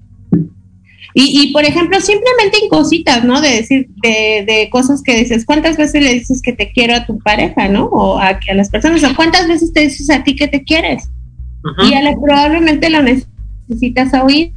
[1.14, 3.40] Y, y, por ejemplo, simplemente en cositas, ¿no?
[3.40, 7.06] De decir, de, de, cosas que dices, ¿cuántas veces le dices que te quiero a
[7.06, 7.86] tu pareja, ¿no?
[7.86, 11.08] O a, a las personas, o cuántas veces te dices a ti que te quieres.
[11.86, 14.52] Y a la, probablemente lo necesitas oír.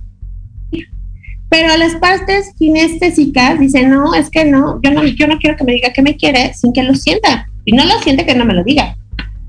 [1.50, 5.56] Pero a las partes kinestésicas dicen, no, es que no, yo no, yo no quiero
[5.56, 7.48] que me diga que me quiere sin que lo sienta.
[7.66, 8.96] Y no lo siente que no me lo diga.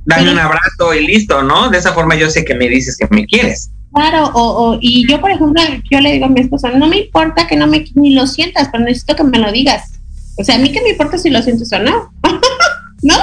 [0.04, 1.70] Dame un abrazo y listo, ¿no?
[1.70, 3.70] De esa forma yo sé que me dices que me quieres.
[3.94, 7.46] Claro, o, y yo, por ejemplo, yo le digo a mi esposa, no me importa
[7.46, 9.92] que no me ni lo sientas, pero necesito que me lo digas.
[10.36, 12.12] O sea, a mí que me importa si lo sientes o no.
[13.02, 13.14] ¿No?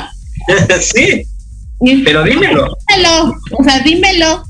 [0.79, 1.23] sí.
[2.05, 2.77] pero dímelo.
[2.87, 4.45] Dímelo, o sea, dímelo,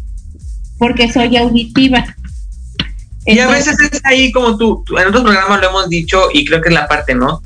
[0.77, 2.05] porque soy auditiva.
[3.25, 6.61] y a veces es ahí como tú, en otros programas lo hemos dicho y creo
[6.61, 7.41] que es la parte, ¿no?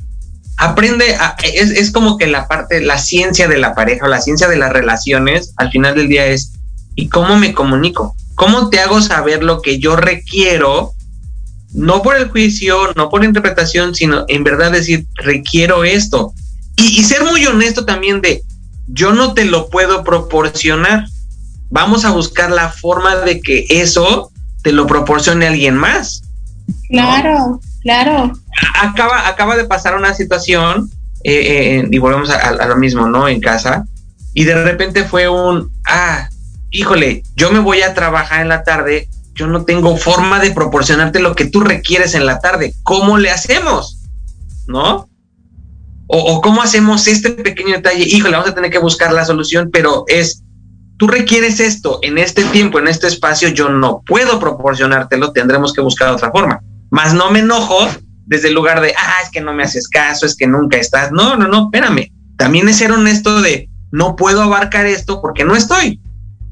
[0.58, 4.58] Aprende, es, es como que la parte, la ciencia de la pareja, la ciencia de
[4.58, 6.52] las relaciones, al final del día es,
[6.96, 8.16] ¿y cómo me comunico?
[8.36, 10.92] ¿Cómo te hago saber lo que yo requiero?
[11.74, 16.34] No por el juicio, no por la interpretación, sino en verdad decir, requiero esto.
[16.78, 18.44] Y, ser muy honesto también de,
[18.88, 21.08] yo no te lo puedo proporcionar.
[21.70, 24.32] Vamos a buscar la forma de que eso
[24.62, 26.22] te lo proporcione alguien más.
[26.90, 28.34] Claro, claro.
[28.82, 30.90] Acaba, acaba de pasar una situación,
[31.24, 33.28] eh, eh, y volvemos a, a, lo mismo, ¿no?
[33.28, 33.86] En casa,
[34.34, 36.30] y de repente fue un, ah,
[36.76, 41.20] híjole, yo me voy a trabajar en la tarde, yo no tengo forma de proporcionarte
[41.20, 42.74] lo que tú requieres en la tarde.
[42.84, 44.02] ¿Cómo le hacemos?
[44.68, 45.10] ¿No?
[46.08, 50.04] O, cómo hacemos este pequeño detalle, híjole, vamos a tener que buscar la solución, pero
[50.08, 50.44] es,
[50.98, 55.82] tú requieres esto en este tiempo, en este espacio, yo no puedo proporcionártelo, tendremos que
[55.82, 56.62] buscar otra forma.
[56.92, 57.88] Más no me enojo
[58.26, 61.12] desde el lugar de, ah, es que no me haces caso, es que nunca estás.
[61.12, 62.12] No, no, no, espérame.
[62.38, 66.00] También es ser honesto de, no puedo abarcar esto porque no estoy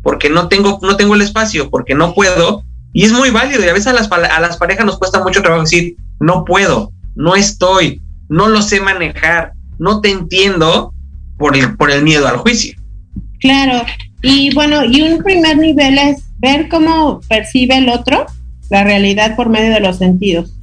[0.03, 2.63] porque no tengo, no tengo el espacio, porque no puedo.
[2.91, 3.65] Y es muy válido.
[3.65, 6.91] Y a veces a las, a las parejas nos cuesta mucho trabajo decir, no puedo,
[7.15, 10.93] no estoy, no lo sé manejar, no te entiendo
[11.37, 12.75] por el, por el miedo al juicio.
[13.39, 13.83] Claro.
[14.21, 18.25] Y bueno, y un primer nivel es ver cómo percibe el otro
[18.69, 20.53] la realidad por medio de los sentidos.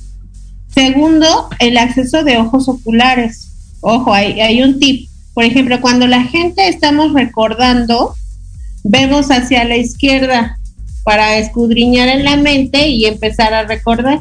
[0.69, 3.77] Segundo, el acceso de ojos oculares.
[3.81, 5.09] Ojo, hay, hay un tip.
[5.35, 8.15] Por ejemplo, cuando la gente estamos recordando,
[8.85, 10.59] vemos hacia la izquierda
[11.05, 14.21] para escudriñar en la mente y empezar a recordar.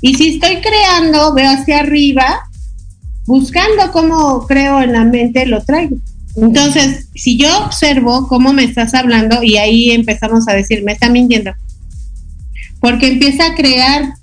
[0.00, 2.40] Y si estoy creando, veo hacia arriba,
[3.26, 5.96] buscando cómo creo en la mente, lo traigo.
[6.36, 11.10] Entonces, si yo observo cómo me estás hablando y ahí empezamos a decir, me está
[11.10, 11.52] mintiendo,
[12.80, 14.14] porque empieza a crear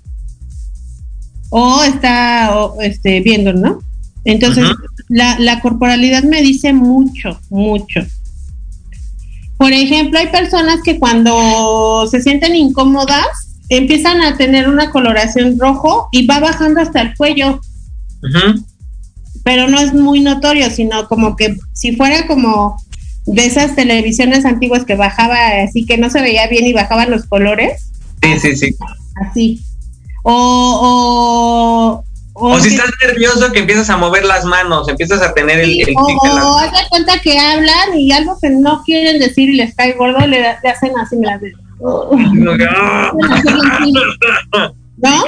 [1.50, 2.50] o está
[2.80, 3.80] este, viendo, ¿no?
[4.24, 4.64] Entonces,
[5.08, 8.00] la, la corporalidad me dice mucho, mucho.
[9.58, 13.26] Por ejemplo, hay personas que cuando se sienten incómodas
[13.68, 17.60] empiezan a tener una coloración rojo y va bajando hasta el cuello.
[19.44, 22.76] Pero no es muy notorio, sino como que si fuera como
[23.26, 27.26] de esas televisiones antiguas que bajaba así que no se veía bien y bajaban los
[27.26, 27.90] colores.
[28.22, 28.76] Sí, sí, sí.
[29.28, 29.60] Así.
[30.22, 32.04] O,
[32.40, 35.80] o, si estás nervioso que empiezas a mover las manos, empiezas a tener el...
[35.80, 39.74] el o, haz de cuenta que hablan y algo que no quieren decir y les
[39.74, 41.40] cae gordo, le, hacen así, las
[44.98, 45.24] ¿No?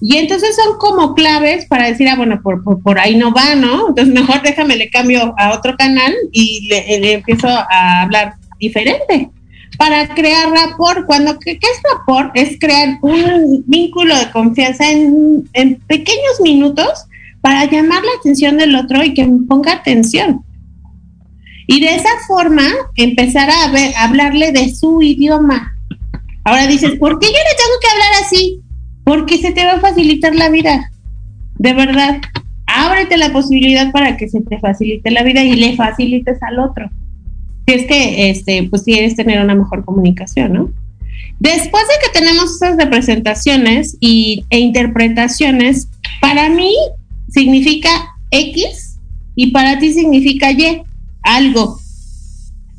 [0.00, 3.88] Y entonces son como claves para decir, ah, bueno, por, por, ahí no va, ¿no?
[3.88, 9.30] Entonces mejor déjame, le cambio a otro canal y le, le empiezo a hablar diferente
[9.78, 11.06] para crear rapport.
[11.06, 12.30] Cuando, ¿qué, es rapport?
[12.34, 15.48] Es crear un vínculo de confianza en,
[15.86, 17.06] pequeños minutos
[17.40, 20.44] para llamar la atención del otro y que ponga atención.
[21.66, 22.64] Y de esa forma
[22.96, 25.74] empezar a, ver, a hablarle de su idioma.
[26.44, 28.60] Ahora dices, ¿por qué yo le tengo que hablar así?
[29.04, 30.90] Porque se te va a facilitar la vida.
[31.58, 32.20] De verdad,
[32.66, 36.90] ábrete la posibilidad para que se te facilite la vida y le facilites al otro.
[37.68, 40.70] Es que, este, pues quieres tener una mejor comunicación, ¿no?
[41.38, 45.88] Después de que tenemos esas representaciones y, e interpretaciones,
[46.20, 46.74] para mí
[47.28, 47.90] significa
[48.30, 48.96] X
[49.34, 50.82] y para ti significa Y,
[51.22, 51.78] algo.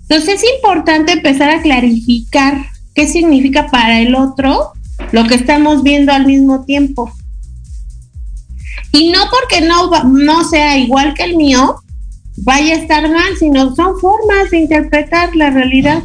[0.02, 2.66] Entonces es importante empezar a clarificar
[2.96, 4.74] qué significa para el otro
[5.12, 7.12] lo que estamos viendo al mismo tiempo.
[8.92, 11.76] Y no porque no, no sea igual que el mío,
[12.44, 16.04] vaya a estar mal, sino son formas de interpretar la realidad.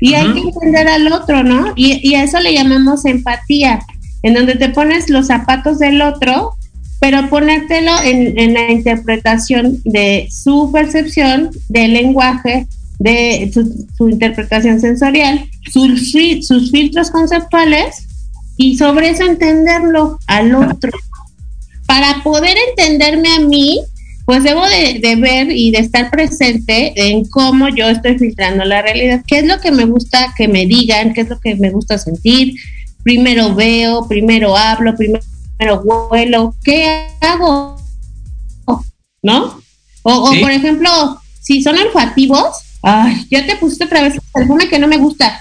[0.00, 1.72] Y hay que entender al otro, ¿no?
[1.76, 3.80] Y, a eso le llamamos empatía,
[4.22, 6.54] en donde te pones los zapatos del otro,
[7.00, 12.66] pero ponértelo en, la interpretación de su percepción del lenguaje,
[12.98, 16.12] de su, interpretación sensorial, sus,
[16.42, 18.06] sus filtros conceptuales,
[18.56, 20.92] y sobre eso entenderlo al otro.
[21.86, 23.80] Para poder entenderme a mí,
[24.24, 29.22] pues debo de, ver y de estar presente en cómo yo estoy filtrando la realidad,
[29.26, 31.98] qué es lo que me gusta que me digan, qué es lo que me gusta
[31.98, 32.54] sentir.
[33.02, 37.76] Primero veo, primero hablo, primero vuelo, ¿qué hago?
[39.22, 39.60] ¿No?
[40.02, 40.90] O, por ejemplo,
[41.40, 45.40] si son olfativos, ay, ya te pusiste otra vez el perfume que no me gusta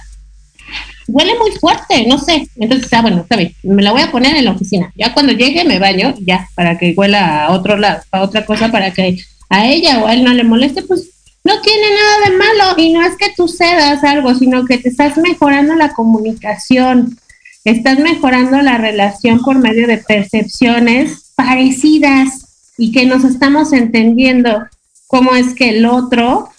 [1.14, 2.48] huele muy fuerte, no sé.
[2.56, 4.92] Entonces, ah, bueno, está bien, me la voy a poner en la oficina.
[4.96, 8.72] Ya cuando llegue me baño, ya, para que huela a otro lado, a otra cosa,
[8.72, 9.18] para que
[9.50, 11.10] a ella o a él no le moleste, pues
[11.44, 12.82] no tiene nada de malo.
[12.82, 17.18] Y no es que tú cedas algo, sino que te estás mejorando la comunicación,
[17.64, 24.64] estás mejorando la relación por medio de percepciones parecidas y que nos estamos entendiendo
[25.08, 26.50] cómo es que el otro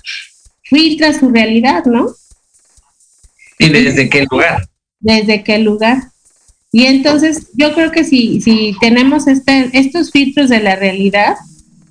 [0.63, 2.07] filtra su realidad, ¿no?
[3.59, 4.69] ¿Y desde qué lugar?
[5.01, 5.99] Desde qué lugar.
[6.73, 11.37] Y entonces yo creo que si, si tenemos este, estos filtros de la realidad,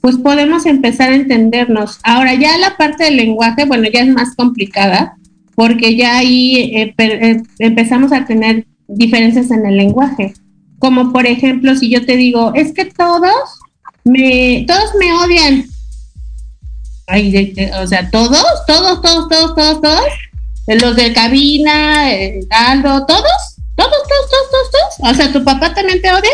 [0.02, 2.00] pues podemos empezar a entendernos.
[2.04, 5.16] Ahora ya la parte del lenguaje, bueno, ya es más complicada,
[5.56, 10.34] porque ya ahí eh, eh, empezamos a tener diferencias en el lenguaje.
[10.80, 13.60] Como por ejemplo, si yo te digo, es que todos
[14.04, 15.66] me, todos me odian.
[17.82, 20.04] O sea, todos, todos, todos, todos, todos, todos
[20.68, 26.02] los de cabina, eh, Aldo, todos, todos, todos, todos, todos, O sea, ¿tu papá también
[26.02, 26.32] te odia?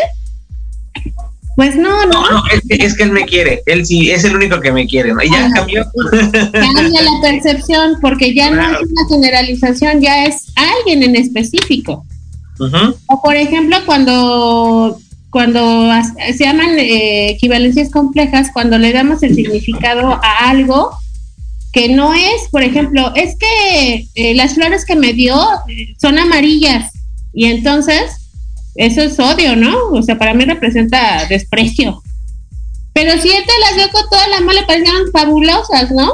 [1.56, 2.30] Pues no, no.
[2.30, 5.22] No, es, que, él me quiere, él sí, es el único que me quiere, ¿no?
[5.22, 5.84] Y ya cambió.
[6.52, 12.06] Cambia la percepción, porque ya no es una generalización, ya es alguien en específico.
[13.06, 14.98] O por ejemplo, cuando
[15.30, 15.88] cuando
[16.34, 20.90] se llaman eh, equivalencias complejas, cuando le damos el significado a algo
[21.72, 25.36] que no es, por ejemplo, es que eh, las flores que me dio
[26.00, 26.92] son amarillas
[27.32, 28.20] y entonces
[28.74, 29.76] eso es odio, ¿no?
[29.92, 32.02] O sea, para mí representa desprecio.
[32.92, 36.12] Pero si él te las dio con toda la mole, parecieron fabulosas, ¿no?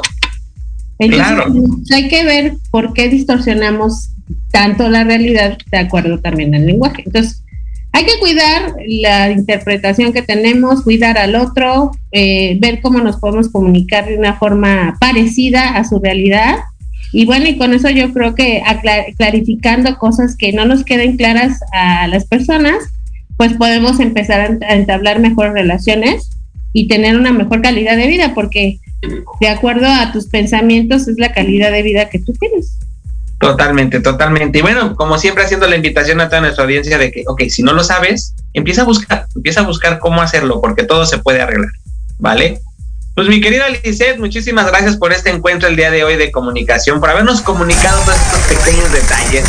[0.99, 1.45] claro.
[1.51, 4.09] Pues, hay que ver por qué distorsionamos
[4.51, 7.03] tanto la realidad de acuerdo también al lenguaje.
[7.05, 7.43] Entonces,
[7.97, 13.49] hay que cuidar la interpretación que tenemos, cuidar al otro, eh, ver cómo nos podemos
[13.49, 16.57] comunicar de una forma parecida a su realidad.
[17.11, 18.61] Y bueno, y con eso yo creo que
[19.17, 22.75] clarificando cosas que no nos queden claras a las personas,
[23.35, 26.29] pues podemos empezar a entablar mejores relaciones
[26.73, 28.77] y tener una mejor calidad de vida, porque
[29.41, 32.76] de acuerdo a tus pensamientos es la calidad de vida que tú tienes.
[33.39, 34.59] Totalmente, totalmente.
[34.59, 37.61] Y bueno, como siempre haciendo la invitación a toda nuestra audiencia de que, ok, si
[37.61, 41.41] no lo sabes, empieza a buscar, empieza a buscar cómo hacerlo, porque todo se puede
[41.41, 41.69] arreglar,
[42.17, 42.59] ¿vale?
[43.13, 46.99] Pues mi querida Lizeth, muchísimas gracias por este encuentro el día de hoy de comunicación,
[46.99, 49.45] por habernos comunicado todos estos pequeños detalles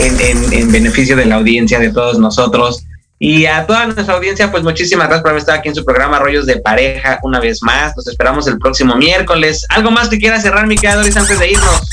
[0.00, 2.84] en, en beneficio de la audiencia, de todos nosotros.
[3.20, 6.20] Y a toda nuestra audiencia, pues muchísimas gracias por haber estado aquí en su programa
[6.20, 7.96] Rollos de Pareja una vez más.
[7.96, 9.66] Nos esperamos el próximo miércoles.
[9.70, 11.88] ¿Algo más que quiera cerrar, mi querida Doris, antes de irnos?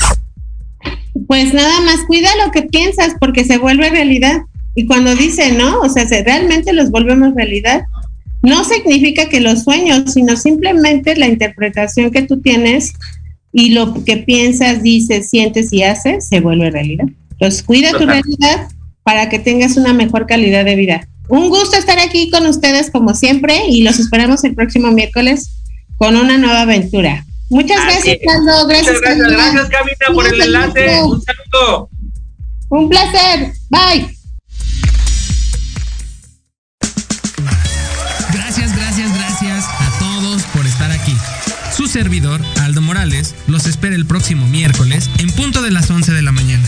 [1.26, 4.42] Pues nada más cuida lo que piensas porque se vuelve realidad.
[4.74, 5.80] Y cuando dice, ¿no?
[5.80, 7.84] O sea, realmente los volvemos realidad.
[8.42, 12.92] No significa que los sueños, sino simplemente la interpretación que tú tienes
[13.52, 17.06] y lo que piensas, dices, sientes y haces se vuelve realidad.
[17.32, 18.68] Entonces, cuida tu realidad
[19.02, 21.08] para que tengas una mejor calidad de vida.
[21.28, 25.50] Un gusto estar aquí con ustedes como siempre y los esperamos el próximo miércoles
[25.96, 27.24] con una nueva aventura.
[27.48, 28.66] Muchas gracias, Carlos.
[28.68, 31.02] Gracias, Muchas gracias, gracias, Camila, por el enlace.
[31.02, 31.90] Un saludo.
[32.68, 33.52] Un placer.
[33.70, 34.16] Bye.
[38.32, 41.16] Gracias, gracias, gracias a todos por estar aquí.
[41.76, 46.22] Su servidor, Aldo Morales los espera el próximo miércoles en punto de las 11 de
[46.22, 46.66] la mañana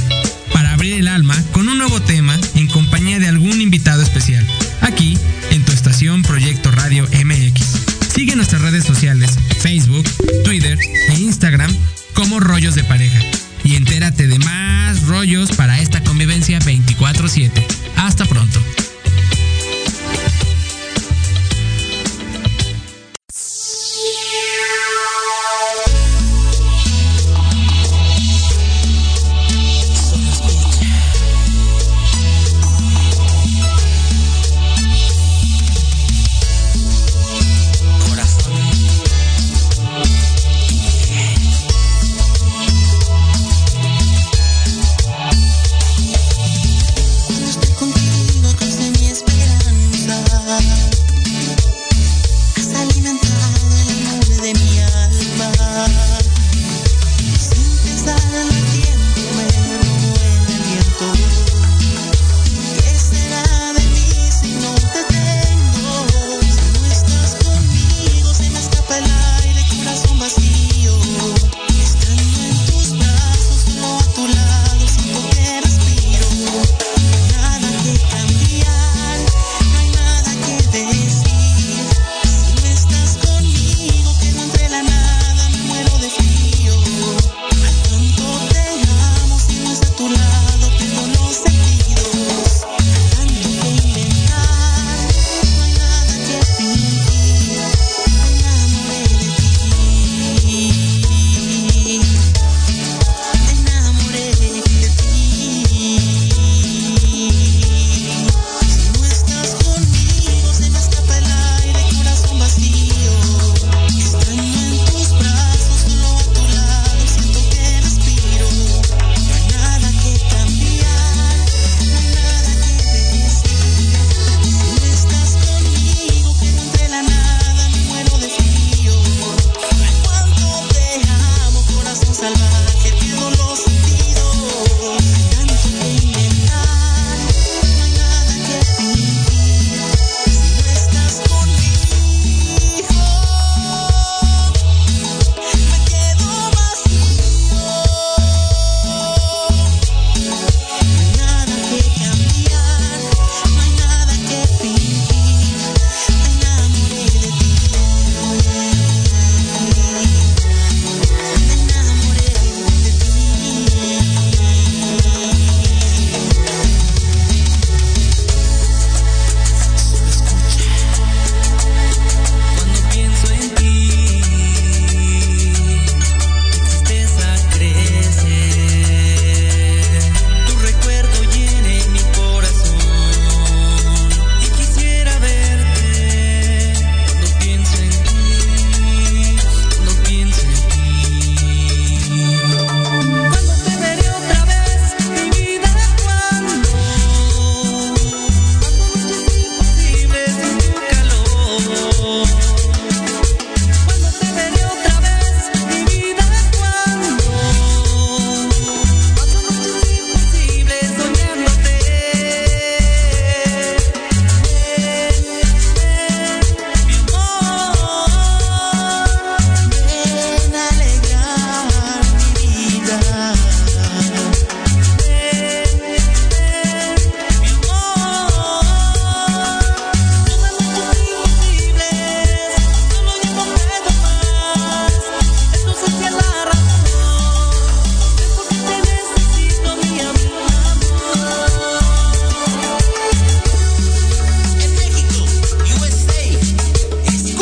[0.52, 4.46] para abrir el alma con un nuevo tema en compañía de algún invitado especial,
[4.80, 5.18] aquí
[5.50, 7.87] en tu estación Proyecto Radio MX.
[8.18, 10.04] Sigue nuestras redes sociales, Facebook,
[10.42, 10.76] Twitter
[11.08, 11.72] e Instagram
[12.14, 13.20] como Rollos de Pareja
[13.62, 17.64] y entérate de más rollos para esta convivencia 24/7.
[17.94, 18.60] Hasta pronto.